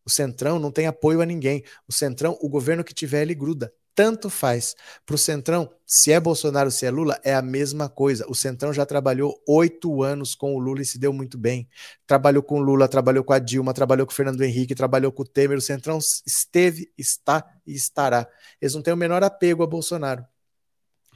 [0.05, 1.63] O centrão não tem apoio a ninguém.
[1.87, 4.75] O centrão, o governo que tiver, ele gruda tanto faz.
[5.05, 8.25] Para o Centrão, se é Bolsonaro, se é Lula, é a mesma coisa.
[8.29, 11.67] O Centrão já trabalhou oito anos com o Lula e se deu muito bem.
[12.07, 15.23] Trabalhou com o Lula, trabalhou com a Dilma, trabalhou com o Fernando Henrique, trabalhou com
[15.23, 15.57] o Temer.
[15.57, 18.27] O Centrão esteve, está e estará.
[18.61, 20.25] Eles não têm o menor apego a Bolsonaro.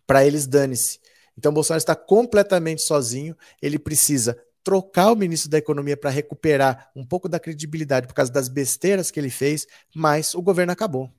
[0.05, 0.99] Para eles, dane-se.
[1.37, 3.35] Então, Bolsonaro está completamente sozinho.
[3.61, 8.31] Ele precisa trocar o ministro da Economia para recuperar um pouco da credibilidade por causa
[8.31, 11.11] das besteiras que ele fez, mas o governo acabou.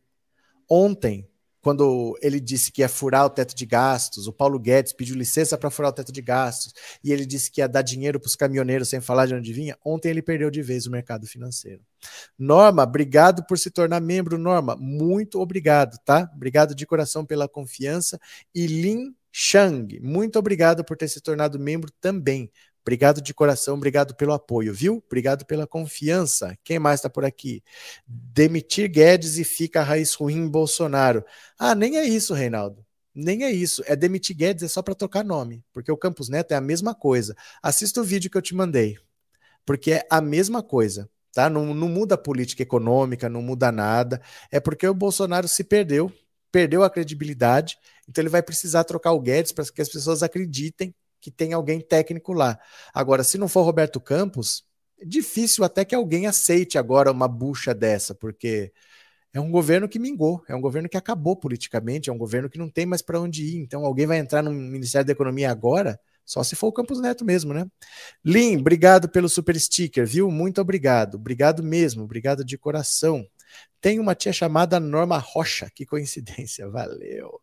[0.69, 1.29] Ontem,
[1.65, 5.57] quando ele disse que ia furar o teto de gastos, o Paulo Guedes pediu licença
[5.57, 8.37] para furar o teto de gastos, e ele disse que ia dar dinheiro para os
[8.37, 11.81] caminhoneiros sem falar de onde vinha, ontem ele perdeu de vez o mercado financeiro.
[12.39, 16.31] Norma, obrigado por se tornar membro, Norma, muito obrigado, tá?
[16.35, 18.21] Obrigado de coração pela confiança.
[18.55, 22.51] E Lin Shang, muito obrigado por ter se tornado membro também.
[22.87, 25.03] Obrigado de coração, obrigado pelo apoio, viu?
[25.07, 26.55] Obrigado pela confiança.
[26.63, 27.63] Quem mais está por aqui?
[28.07, 31.25] Demitir Guedes e fica a raiz ruim em Bolsonaro.
[31.59, 32.85] Ah, nem é isso, Reinaldo.
[33.15, 33.83] Nem é isso.
[33.87, 36.95] É demitir Guedes é só para tocar nome, porque o Campos Neto é a mesma
[36.95, 37.35] coisa.
[37.63, 38.99] Assista o vídeo que eu te mandei,
[39.65, 41.09] porque é a mesma coisa.
[41.33, 41.49] Tá?
[41.49, 44.21] Não, não muda a política econômica, não muda nada.
[44.51, 46.13] É porque o Bolsonaro se perdeu,
[46.53, 50.95] perdeu a credibilidade, então ele vai precisar trocar o Guedes para que as pessoas acreditem
[51.25, 52.59] que tem alguém técnico lá.
[52.93, 54.63] Agora, se não for Roberto Campos,
[55.01, 58.71] é difícil até que alguém aceite agora uma bucha dessa, porque
[59.33, 62.59] é um governo que mingou, é um governo que acabou politicamente, é um governo que
[62.59, 63.57] não tem mais para onde ir.
[63.57, 67.25] Então, alguém vai entrar no Ministério da Economia agora, só se for o Campos Neto
[67.25, 67.67] mesmo, né?
[68.23, 70.31] Lin, obrigado pelo super sticker, viu?
[70.31, 71.15] Muito obrigado.
[71.15, 73.27] Obrigado mesmo, obrigado de coração.
[73.81, 77.41] Tem uma tia chamada Norma Rocha, que coincidência, valeu.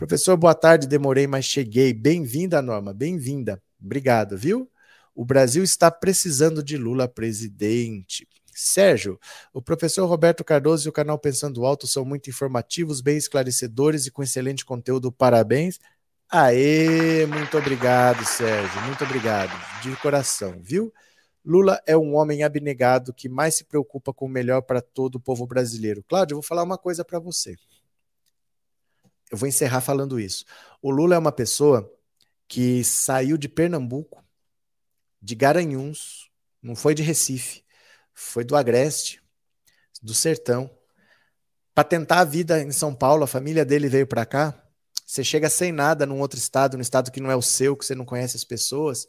[0.00, 1.92] Professor, boa tarde, demorei, mas cheguei.
[1.92, 3.62] Bem-vinda, Norma, bem-vinda.
[3.78, 4.66] Obrigado, viu?
[5.14, 8.26] O Brasil está precisando de Lula presidente.
[8.46, 9.20] Sérgio,
[9.52, 14.10] o professor Roberto Cardoso e o canal Pensando Alto são muito informativos, bem esclarecedores e
[14.10, 15.12] com excelente conteúdo.
[15.12, 15.78] Parabéns.
[16.30, 20.90] Aê, muito obrigado, Sérgio, muito obrigado, de coração, viu?
[21.44, 25.20] Lula é um homem abnegado que mais se preocupa com o melhor para todo o
[25.20, 26.02] povo brasileiro.
[26.08, 27.54] Cláudio, eu vou falar uma coisa para você
[29.30, 30.44] eu vou encerrar falando isso.
[30.82, 31.90] O Lula é uma pessoa
[32.48, 34.24] que saiu de Pernambuco,
[35.22, 36.30] de Garanhuns,
[36.62, 37.64] não foi de Recife,
[38.12, 39.22] foi do Agreste,
[40.02, 40.70] do Sertão,
[41.74, 43.22] para tentar a vida em São Paulo.
[43.22, 44.62] A família dele veio para cá.
[45.06, 47.84] Você chega sem nada num outro estado, num estado que não é o seu, que
[47.84, 49.06] você não conhece as pessoas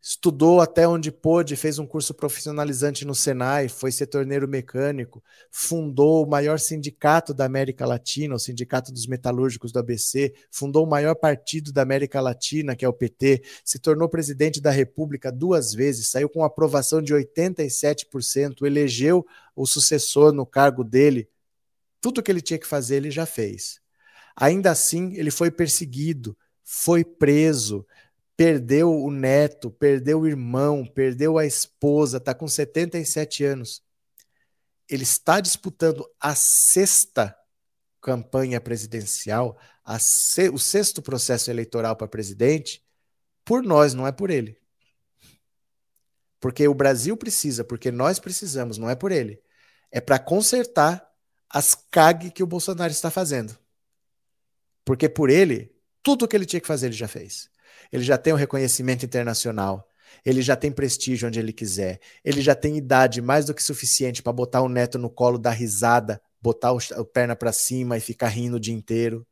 [0.00, 6.24] estudou até onde pôde, fez um curso profissionalizante no Senai, foi ser torneiro mecânico, fundou
[6.24, 11.14] o maior sindicato da América Latina, o Sindicato dos Metalúrgicos do ABC, fundou o maior
[11.14, 16.08] partido da América Latina, que é o PT, se tornou presidente da República duas vezes,
[16.08, 21.28] saiu com aprovação de 87%, elegeu o sucessor no cargo dele.
[22.00, 23.80] Tudo que ele tinha que fazer, ele já fez.
[24.36, 27.84] Ainda assim, ele foi perseguido, foi preso,
[28.38, 33.82] perdeu o neto, perdeu o irmão, perdeu a esposa, está com 77 anos.
[34.88, 37.36] Ele está disputando a sexta
[38.00, 39.58] campanha presidencial,
[39.98, 42.86] se, o sexto processo eleitoral para presidente,
[43.44, 44.56] por nós, não é por ele.
[46.38, 49.42] Porque o Brasil precisa, porque nós precisamos, não é por ele.
[49.90, 51.12] É para consertar
[51.50, 53.58] as CAG que o Bolsonaro está fazendo.
[54.84, 55.74] Porque por ele,
[56.04, 57.50] tudo o que ele tinha que fazer, ele já fez
[57.92, 59.86] ele já tem um reconhecimento internacional,
[60.24, 64.22] ele já tem prestígio onde ele quiser, ele já tem idade mais do que suficiente
[64.22, 68.00] para botar o neto no colo, dar risada, botar o, a perna para cima e
[68.00, 69.26] ficar rindo o dia inteiro.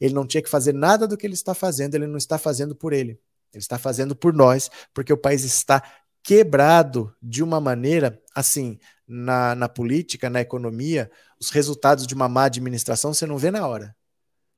[0.00, 2.74] Ele não tinha que fazer nada do que ele está fazendo, ele não está fazendo
[2.74, 3.20] por ele.
[3.52, 5.82] Ele está fazendo por nós, porque o país está
[6.22, 12.44] quebrado de uma maneira assim, na, na política, na economia, os resultados de uma má
[12.44, 13.96] administração você não vê na hora.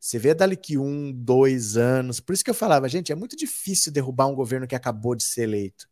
[0.01, 2.21] Você vê dali que um, dois anos.
[2.21, 5.23] Por isso que eu falava, gente, é muito difícil derrubar um governo que acabou de
[5.23, 5.87] ser eleito.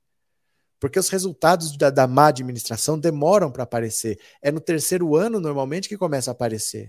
[0.80, 4.18] Porque os resultados da, da má administração demoram para aparecer.
[4.40, 6.88] É no terceiro ano, normalmente, que começa a aparecer.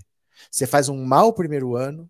[0.50, 2.10] Você faz um mau primeiro ano,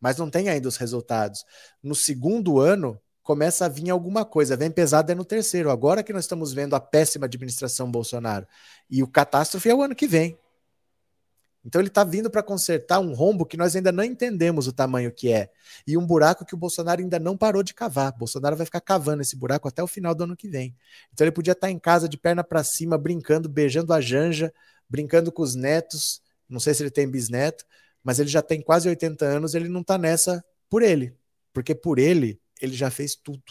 [0.00, 1.44] mas não tem ainda os resultados.
[1.80, 4.56] No segundo ano, começa a vir alguma coisa.
[4.56, 5.70] Vem pesado é no terceiro.
[5.70, 8.46] Agora que nós estamos vendo a péssima administração Bolsonaro.
[8.90, 10.36] E o catástrofe é o ano que vem.
[11.66, 15.10] Então ele está vindo para consertar um rombo que nós ainda não entendemos o tamanho
[15.10, 15.50] que é.
[15.84, 18.16] E um buraco que o Bolsonaro ainda não parou de cavar.
[18.16, 20.76] Bolsonaro vai ficar cavando esse buraco até o final do ano que vem.
[21.12, 24.54] Então ele podia estar tá em casa de perna para cima, brincando, beijando a Janja,
[24.88, 26.22] brincando com os netos.
[26.48, 27.64] Não sei se ele tem bisneto,
[28.00, 31.16] mas ele já tem quase 80 anos, ele não está nessa por ele.
[31.52, 33.42] Porque por ele, ele já fez tudo.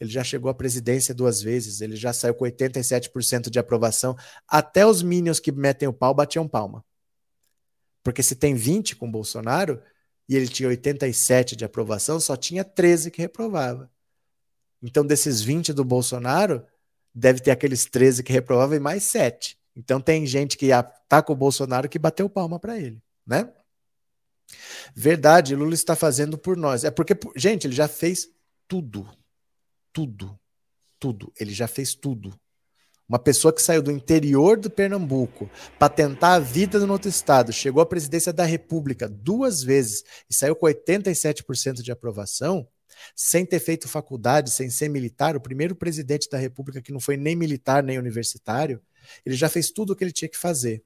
[0.00, 4.16] Ele já chegou à presidência duas vezes, ele já saiu com 87% de aprovação.
[4.48, 6.84] Até os minions que metem o pau batiam palma.
[8.02, 9.82] Porque se tem 20 com Bolsonaro
[10.28, 13.90] e ele tinha 87 de aprovação, só tinha 13 que reprovava.
[14.82, 16.66] Então, desses 20 do Bolsonaro,
[17.14, 19.58] deve ter aqueles 13 que reprovavam e mais 7.
[19.76, 20.68] Então, tem gente que
[21.08, 23.52] tá com o Bolsonaro que bateu palma para ele, né?
[24.94, 26.84] Verdade, Lula está fazendo por nós.
[26.84, 28.28] É porque, gente, ele já fez
[28.66, 29.08] tudo.
[29.92, 30.38] Tudo.
[30.98, 31.32] Tudo.
[31.38, 32.38] Ele já fez tudo.
[33.12, 37.52] Uma pessoa que saiu do interior do Pernambuco para tentar a vida no outro estado,
[37.52, 42.66] chegou à presidência da República duas vezes e saiu com 87% de aprovação,
[43.14, 47.18] sem ter feito faculdade, sem ser militar, o primeiro presidente da República que não foi
[47.18, 48.80] nem militar nem universitário,
[49.26, 50.82] ele já fez tudo o que ele tinha que fazer.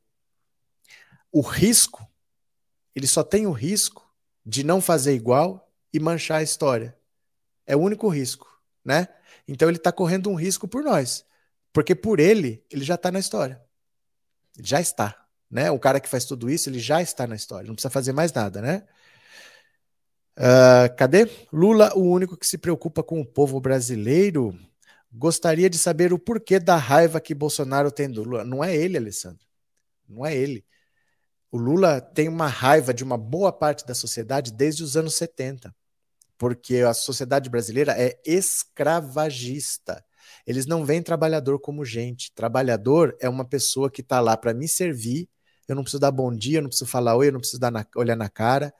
[1.30, 2.04] O risco,
[2.92, 4.04] ele só tem o risco
[4.44, 6.98] de não fazer igual e manchar a história.
[7.64, 8.48] É o único risco,
[8.84, 9.06] né?
[9.46, 11.24] Então ele está correndo um risco por nós.
[11.76, 13.60] Porque por ele, ele já está na história.
[14.56, 15.14] Ele já está.
[15.50, 15.70] Né?
[15.70, 17.68] O cara que faz tudo isso, ele já está na história.
[17.68, 18.86] Não precisa fazer mais nada, né?
[20.38, 21.28] Uh, cadê?
[21.52, 24.58] Lula, o único que se preocupa com o povo brasileiro.
[25.12, 28.42] Gostaria de saber o porquê da raiva que Bolsonaro tem do Lula.
[28.42, 29.44] Não é ele, Alessandro.
[30.08, 30.64] Não é ele.
[31.50, 35.76] O Lula tem uma raiva de uma boa parte da sociedade desde os anos 70,
[36.38, 40.02] porque a sociedade brasileira é escravagista.
[40.46, 42.32] Eles não veem trabalhador como gente.
[42.34, 45.28] Trabalhador é uma pessoa que está lá para me servir.
[45.68, 47.70] Eu não preciso dar bom dia, eu não preciso falar oi, eu não preciso dar
[47.70, 48.72] na, olhar na cara.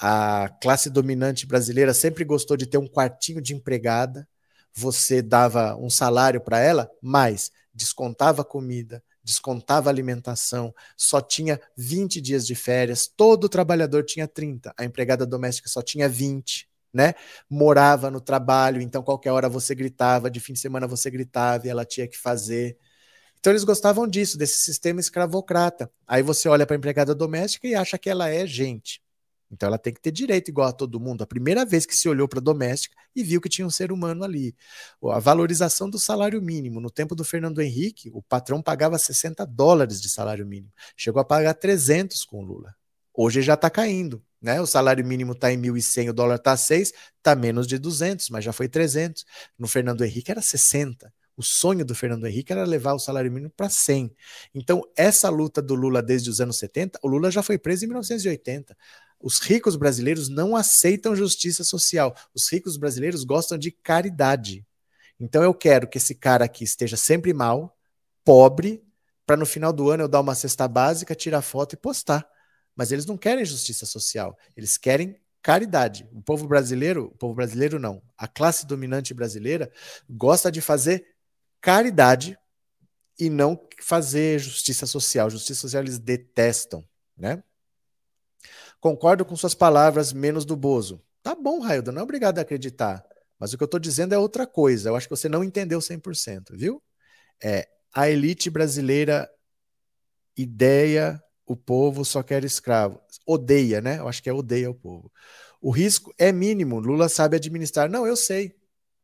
[0.00, 4.28] A classe dominante brasileira sempre gostou de ter um quartinho de empregada.
[4.74, 12.46] Você dava um salário para ela, mas descontava comida, descontava alimentação, só tinha 20 dias
[12.46, 17.14] de férias, todo trabalhador tinha 30, a empregada doméstica só tinha 20 né?
[17.48, 21.70] Morava no trabalho, então qualquer hora você gritava, de fim de semana você gritava e
[21.70, 22.76] ela tinha que fazer.
[23.38, 25.90] Então eles gostavam disso, desse sistema escravocrata.
[26.06, 29.00] Aí você olha para a empregada doméstica e acha que ela é gente.
[29.50, 31.22] Então ela tem que ter direito igual a todo mundo.
[31.22, 33.92] A primeira vez que se olhou para a doméstica e viu que tinha um ser
[33.92, 34.54] humano ali.
[35.04, 36.80] A valorização do salário mínimo.
[36.80, 40.72] No tempo do Fernando Henrique, o patrão pagava 60 dólares de salário mínimo.
[40.96, 42.74] Chegou a pagar 300 com Lula.
[43.16, 44.22] Hoje já está caindo.
[44.40, 44.60] Né?
[44.60, 48.44] O salário mínimo está em 1.100, o dólar está 6, está menos de 200, mas
[48.44, 49.24] já foi 300.
[49.58, 51.12] No Fernando Henrique era 60.
[51.36, 54.14] O sonho do Fernando Henrique era levar o salário mínimo para 100.
[54.54, 57.88] Então, essa luta do Lula desde os anos 70, o Lula já foi preso em
[57.88, 58.76] 1980.
[59.20, 62.14] Os ricos brasileiros não aceitam justiça social.
[62.34, 64.64] Os ricos brasileiros gostam de caridade.
[65.18, 67.76] Então, eu quero que esse cara aqui esteja sempre mal,
[68.24, 68.82] pobre,
[69.26, 72.26] para no final do ano eu dar uma cesta básica, tirar foto e postar.
[72.76, 76.08] Mas eles não querem justiça social, eles querem caridade.
[76.12, 79.72] O povo brasileiro, o povo brasileiro não, a classe dominante brasileira
[80.08, 81.06] gosta de fazer
[81.60, 82.38] caridade
[83.18, 85.30] e não fazer justiça social.
[85.30, 86.84] Justiça social eles detestam,
[87.16, 87.42] né?
[88.80, 91.02] Concordo com suas palavras, menos do Bozo.
[91.22, 93.04] Tá bom, Railda, não é obrigado a acreditar.
[93.38, 94.90] Mas o que eu estou dizendo é outra coisa.
[94.90, 96.82] Eu acho que você não entendeu 100%, viu?
[97.42, 99.30] É a elite brasileira
[100.36, 103.00] ideia o povo só quer escravo.
[103.24, 103.98] Odeia, né?
[103.98, 105.10] Eu acho que é odeia o povo.
[105.60, 107.88] O risco é mínimo, Lula sabe administrar.
[107.88, 108.54] Não, eu sei.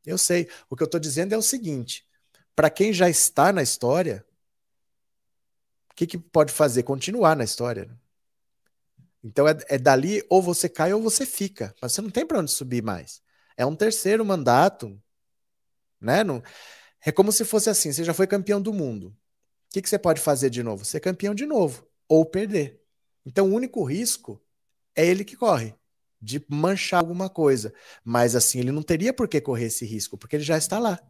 [0.05, 0.49] Eu sei.
[0.69, 2.07] O que eu estou dizendo é o seguinte:
[2.55, 4.27] para quem já está na história,
[5.91, 6.83] o que, que pode fazer?
[6.83, 7.85] Continuar na história.
[7.85, 7.97] Né?
[9.25, 11.75] Então é, é, dali ou você cai ou você fica.
[11.81, 13.23] Mas você não tem para onde subir mais.
[13.57, 15.01] É um terceiro mandato.
[16.01, 16.25] Né?
[16.25, 16.43] Não,
[17.05, 19.09] é como se fosse assim: você já foi campeão do mundo.
[19.09, 20.85] O que, que você pode fazer de novo?
[20.85, 22.79] Ser campeão de novo ou perder.
[23.25, 24.39] Então o único risco
[24.95, 25.75] é ele que corre
[26.21, 27.73] de manchar alguma coisa.
[28.05, 31.01] Mas assim, ele não teria por que correr esse risco, porque ele já está lá.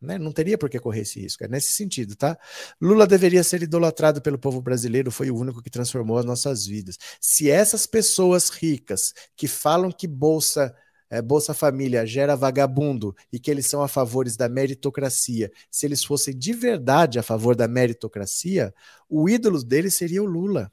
[0.00, 0.16] Né?
[0.16, 1.44] Não teria por que correr esse risco.
[1.44, 2.38] É nesse sentido, tá?
[2.80, 6.96] Lula deveria ser idolatrado pelo povo brasileiro, foi o único que transformou as nossas vidas.
[7.20, 10.74] Se essas pessoas ricas que falam que bolsa
[11.10, 16.04] é, Bolsa Família gera vagabundo e que eles são a favores da meritocracia, se eles
[16.04, 18.72] fossem de verdade a favor da meritocracia,
[19.08, 20.72] o ídolo deles seria o Lula.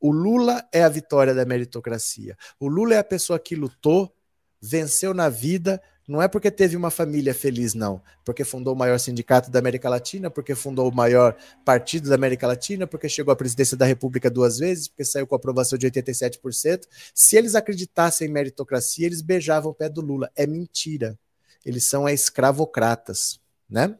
[0.00, 2.36] O Lula é a vitória da meritocracia.
[2.58, 4.14] O Lula é a pessoa que lutou,
[4.60, 8.02] venceu na vida, Não é porque teve uma família feliz, não.
[8.24, 12.46] Porque fundou o maior sindicato da América Latina, porque fundou o maior partido da América
[12.46, 16.86] Latina, porque chegou à presidência da República duas vezes, porque saiu com aprovação de 87%.
[17.14, 20.30] Se eles acreditassem em meritocracia, eles beijavam o pé do Lula.
[20.34, 21.18] É mentira.
[21.64, 23.96] Eles são escravocratas, né?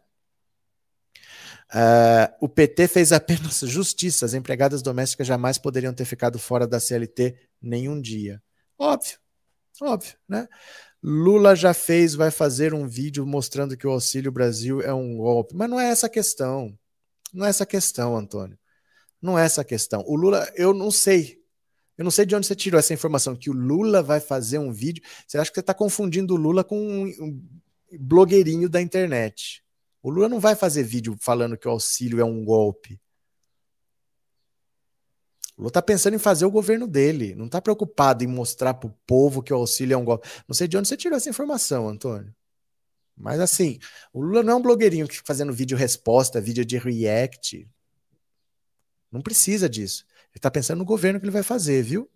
[1.72, 4.26] Uh, o PT fez apenas justiça.
[4.26, 8.42] As empregadas domésticas jamais poderiam ter ficado fora da CLT nenhum dia.
[8.78, 9.18] Óbvio,
[9.80, 10.48] óbvio, né?
[11.02, 15.54] Lula já fez, vai fazer um vídeo mostrando que o Auxílio Brasil é um golpe.
[15.56, 16.78] Mas não é essa a questão.
[17.32, 18.56] Não é essa a questão, Antônio.
[19.20, 20.04] Não é essa a questão.
[20.06, 21.40] O Lula, eu não sei.
[21.98, 24.72] Eu não sei de onde você tirou essa informação, que o Lula vai fazer um
[24.72, 25.02] vídeo.
[25.26, 27.40] Você acha que você está confundindo o Lula com um
[27.98, 29.62] blogueirinho da internet.
[30.02, 33.00] O Lula não vai fazer vídeo falando que o auxílio é um golpe.
[35.56, 38.94] Lula está pensando em fazer o governo dele, não está preocupado em mostrar para o
[39.06, 40.28] povo que o auxílio é um golpe.
[40.48, 42.34] Não sei de onde você tirou essa informação, Antônio.
[43.16, 43.78] Mas assim,
[44.12, 47.68] o Lula não é um blogueirinho que fica fazendo vídeo resposta, vídeo de react.
[49.10, 50.04] Não precisa disso.
[50.30, 52.10] Ele está pensando no governo que ele vai fazer, viu?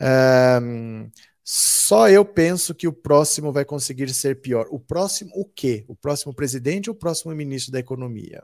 [0.00, 1.10] Um,
[1.44, 4.66] só eu penso que o próximo vai conseguir ser pior.
[4.70, 5.84] O próximo o quê?
[5.86, 8.42] O próximo presidente ou o próximo ministro da Economia?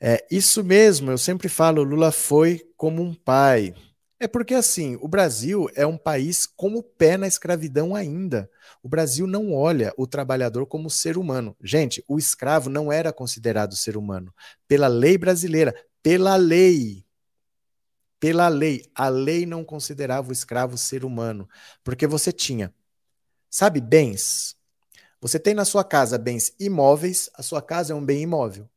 [0.00, 3.74] É, isso mesmo, eu sempre falo, Lula foi como um pai.
[4.20, 8.50] É porque assim, o Brasil é um país com o pé na escravidão ainda.
[8.82, 11.56] O Brasil não olha o trabalhador como ser humano.
[11.62, 14.32] Gente, o escravo não era considerado ser humano
[14.66, 17.04] pela lei brasileira, pela lei.
[18.20, 21.48] Pela lei, a lei não considerava o escravo ser humano,
[21.84, 22.74] porque você tinha,
[23.48, 24.56] sabe, bens.
[25.20, 28.68] Você tem na sua casa bens imóveis, a sua casa é um bem imóvel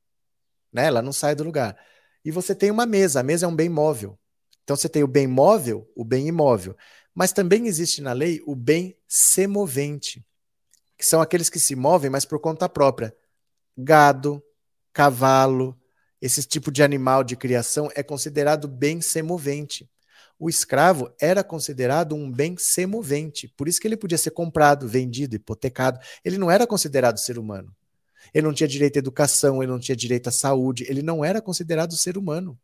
[0.72, 0.85] né?
[0.85, 1.77] Ela não sai do lugar.
[2.23, 4.18] E você tem uma mesa, a mesa é um bem móvel.
[4.64, 6.76] Então você tem o bem móvel, o bem imóvel.
[7.14, 10.26] Mas também existe na lei o bem semovente,
[10.98, 13.14] que são aqueles que se movem, mas por conta própria.
[13.77, 14.41] Gado,
[14.93, 15.77] cavalo,
[16.22, 19.89] esse tipo de animal de criação é considerado bem semovente.
[20.39, 25.35] O escravo era considerado um bem semovente, por isso que ele podia ser comprado, vendido,
[25.35, 25.99] hipotecado.
[26.23, 27.76] Ele não era considerado ser humano.
[28.34, 31.41] Ele não tinha direito à educação, ele não tinha direito à saúde, ele não era
[31.41, 32.60] considerado ser humano.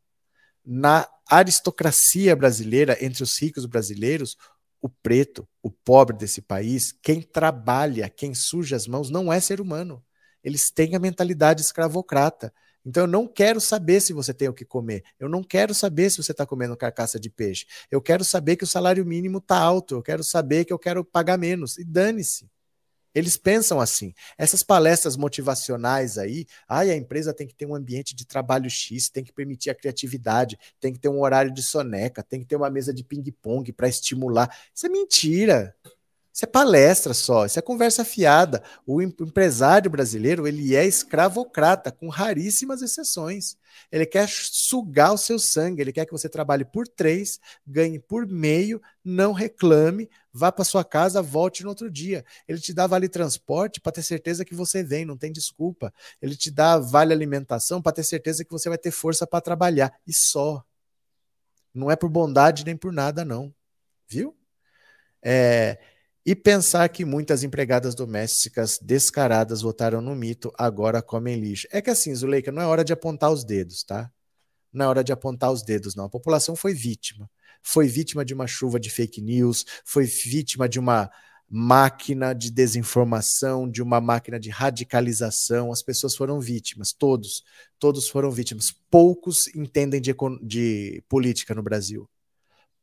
[0.65, 4.35] Na aristocracia brasileira, entre os ricos brasileiros,
[4.81, 9.59] o preto, o pobre desse país, quem trabalha, quem suja as mãos, não é ser
[9.59, 10.03] humano.
[10.43, 12.53] Eles têm a mentalidade escravocrata.
[12.85, 15.03] Então eu não quero saber se você tem o que comer.
[15.19, 17.65] Eu não quero saber se você está comendo carcaça de peixe.
[17.91, 19.95] Eu quero saber que o salário mínimo está alto.
[19.95, 21.77] Eu quero saber que eu quero pagar menos.
[21.77, 22.49] E dane-se.
[23.17, 24.13] Eles pensam assim.
[24.37, 29.09] Essas palestras motivacionais aí, ai, a empresa tem que ter um ambiente de trabalho X,
[29.09, 32.55] tem que permitir a criatividade, tem que ter um horário de soneca, tem que ter
[32.55, 34.55] uma mesa de ping-pong para estimular.
[34.71, 35.75] Isso é mentira.
[36.37, 38.61] Isso é palestra só, isso é conversa fiada.
[38.85, 43.57] O empresário brasileiro, ele é escravocrata, com raríssimas exceções.
[43.91, 48.27] Ele quer sugar o seu sangue, ele quer que você trabalhe por três, ganhe por
[48.27, 52.23] meio, não reclame, vá para sua casa, volte no outro dia.
[52.47, 55.91] Ele te dá vale transporte para ter certeza que você vem, não tem desculpa.
[56.21, 59.91] Ele te dá vale alimentação para ter certeza que você vai ter força para trabalhar.
[60.05, 60.63] E só.
[61.73, 63.51] Não é por bondade nem por nada, não.
[64.07, 64.37] Viu?
[65.19, 65.79] É,
[66.27, 71.69] e pensar que muitas empregadas domésticas descaradas votaram no mito, agora comem lixo.
[71.71, 74.11] É que assim, Zuleika, não é hora de apontar os dedos, tá?
[74.73, 76.03] Não é hora de apontar os dedos, não.
[76.03, 77.31] A população foi vítima.
[77.63, 81.09] Foi vítima de uma chuva de fake news, foi vítima de uma
[81.49, 85.71] máquina de desinformação, de uma máquina de radicalização.
[85.71, 87.41] As pessoas foram vítimas, todos.
[87.79, 88.75] Todos foram vítimas.
[88.91, 90.13] Poucos entendem de,
[90.43, 92.05] de política no Brasil.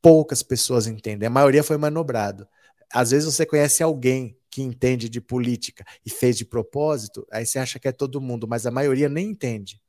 [0.01, 1.27] Poucas pessoas entendem.
[1.27, 2.49] A maioria foi manobrado
[2.95, 7.59] às vezes você conhece alguém que entende de política e fez de propósito, aí você
[7.59, 9.83] acha que é todo mundo, mas a maioria nem entende.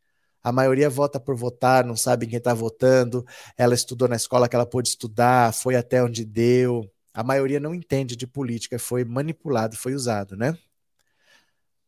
[0.44, 3.24] A maioria vota por votar, não sabe quem está votando,
[3.56, 6.92] ela estudou na escola que ela pôde estudar, foi até onde deu.
[7.14, 10.58] A maioria não entende de política, foi manipulado, foi usado, né?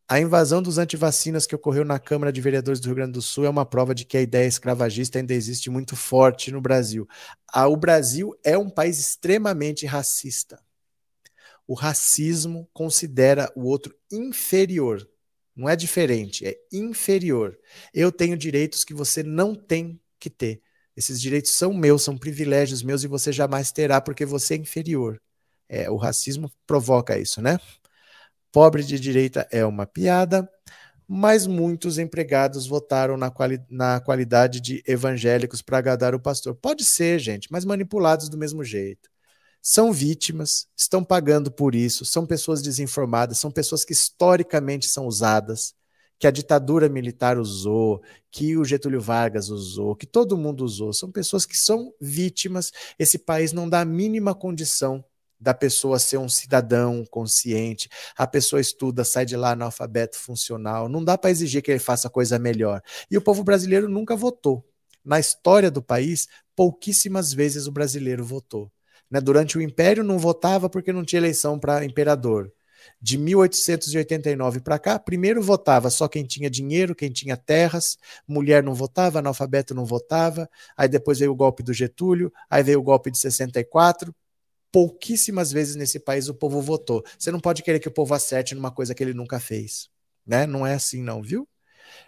[0.07, 3.43] A invasão dos antivacinas que ocorreu na Câmara de Vereadores do Rio Grande do Sul
[3.43, 7.07] é uma prova de que a ideia escravagista ainda existe muito forte no Brasil.
[7.55, 10.59] O Brasil é um país extremamente racista
[11.67, 15.07] o racismo considera o outro inferior.
[15.55, 17.57] Não é diferente, é inferior.
[17.93, 20.61] Eu tenho direitos que você não tem que ter.
[20.95, 25.21] Esses direitos são meus, são privilégios meus e você jamais terá porque você é inferior.
[25.69, 27.59] É, o racismo provoca isso, né?
[28.51, 30.49] Pobre de direita é uma piada,
[31.07, 36.55] mas muitos empregados votaram na, quali na qualidade de evangélicos para agradar o pastor.
[36.55, 39.09] Pode ser, gente, mas manipulados do mesmo jeito.
[39.61, 45.73] São vítimas, estão pagando por isso, são pessoas desinformadas, são pessoas que historicamente são usadas,
[46.19, 48.01] que a ditadura militar usou,
[48.31, 50.91] que o Getúlio Vargas usou, que todo mundo usou.
[50.91, 52.71] São pessoas que são vítimas.
[52.97, 55.03] Esse país não dá a mínima condição
[55.39, 57.89] da pessoa ser um cidadão consciente.
[58.17, 60.89] A pessoa estuda, sai de lá analfabeto funcional.
[60.89, 62.81] Não dá para exigir que ele faça coisa melhor.
[63.09, 64.65] E o povo brasileiro nunca votou.
[65.05, 68.71] Na história do país, pouquíssimas vezes o brasileiro votou.
[69.09, 69.21] Né?
[69.21, 72.51] Durante o Império não votava porque não tinha eleição para imperador.
[73.01, 77.97] De 1889 para cá, primeiro votava só quem tinha dinheiro, quem tinha terras,
[78.27, 82.79] mulher não votava, analfabeto não votava, aí depois veio o golpe do Getúlio, aí veio
[82.79, 84.15] o golpe de 64,
[84.71, 87.03] pouquíssimas vezes nesse país o povo votou.
[87.17, 89.89] Você não pode querer que o povo acerte numa coisa que ele nunca fez.
[90.25, 90.45] Né?
[90.45, 91.47] Não é assim, não, viu?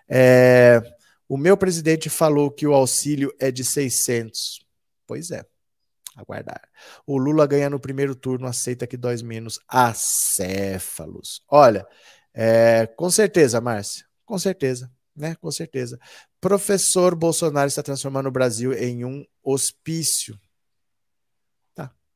[0.08, 0.82] É,
[1.28, 4.66] o meu presidente falou que o auxílio é de 600.
[5.06, 5.46] Pois é.
[6.20, 6.62] Aguardar.
[7.06, 9.60] O Lula ganha no primeiro turno, aceita que dói menos.
[9.68, 11.42] Acéfalos.
[11.50, 11.86] Olha,
[12.34, 14.06] é, com certeza, Márcia.
[14.26, 14.92] Com certeza.
[15.16, 15.36] Né?
[15.36, 16.00] Com certeza.
[16.40, 20.40] Professor Bolsonaro está transformando o Brasil em um hospício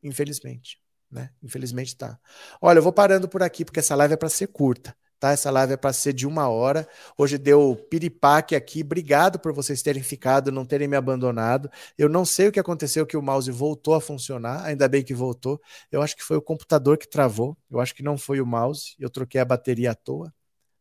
[0.03, 0.79] Infelizmente.
[1.09, 1.29] Né?
[1.41, 2.19] Infelizmente tá.
[2.61, 4.95] Olha, eu vou parando por aqui, porque essa live é para ser curta.
[5.23, 5.31] Tá?
[5.31, 6.85] Essa live é para ser de uma hora.
[7.17, 8.81] Hoje deu piripaque aqui.
[8.81, 11.69] Obrigado por vocês terem ficado, não terem me abandonado.
[11.97, 14.65] Eu não sei o que aconteceu, que o mouse voltou a funcionar.
[14.65, 15.61] Ainda bem que voltou.
[15.89, 17.57] Eu acho que foi o computador que travou.
[17.71, 18.95] Eu acho que não foi o mouse.
[18.99, 20.33] Eu troquei a bateria à toa.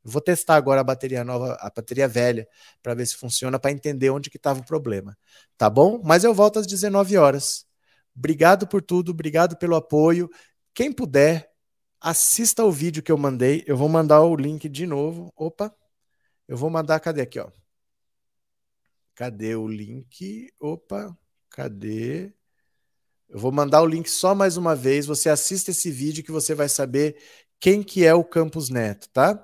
[0.02, 2.44] Vou testar agora a bateria nova, a bateria velha,
[2.82, 5.16] para ver se funciona, para entender onde que estava o problema.
[5.56, 6.00] Tá bom?
[6.02, 7.64] Mas eu volto às 19 horas.
[8.12, 10.28] Obrigado por tudo, obrigado pelo apoio.
[10.74, 11.51] Quem puder,
[12.02, 13.64] assista o vídeo que eu mandei.
[13.66, 15.32] Eu vou mandar o link de novo.
[15.36, 15.74] Opa,
[16.48, 17.50] eu vou mandar, cadê aqui, ó?
[19.14, 20.52] Cadê o link?
[20.60, 21.16] Opa,
[21.48, 22.32] cadê?
[23.28, 25.06] Eu vou mandar o link só mais uma vez.
[25.06, 27.16] Você assista esse vídeo que você vai saber
[27.60, 29.34] quem que é o Campus Neto, tá?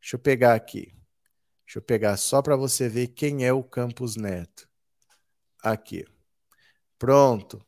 [0.00, 0.94] Deixa eu pegar aqui.
[1.66, 4.68] Deixa eu pegar só para você ver quem é o Campus Neto.
[5.62, 6.06] Aqui.
[6.98, 7.66] Pronto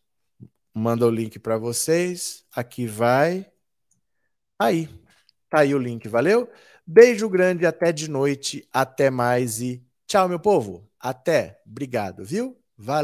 [0.78, 2.44] manda o link para vocês.
[2.52, 3.50] Aqui vai.
[4.58, 4.88] Aí.
[5.50, 6.48] Tá aí o link, valeu?
[6.86, 10.88] Beijo grande, até de noite, até mais e tchau, meu povo.
[11.00, 11.60] Até.
[11.66, 12.56] Obrigado, viu?
[12.76, 12.98] Valeu.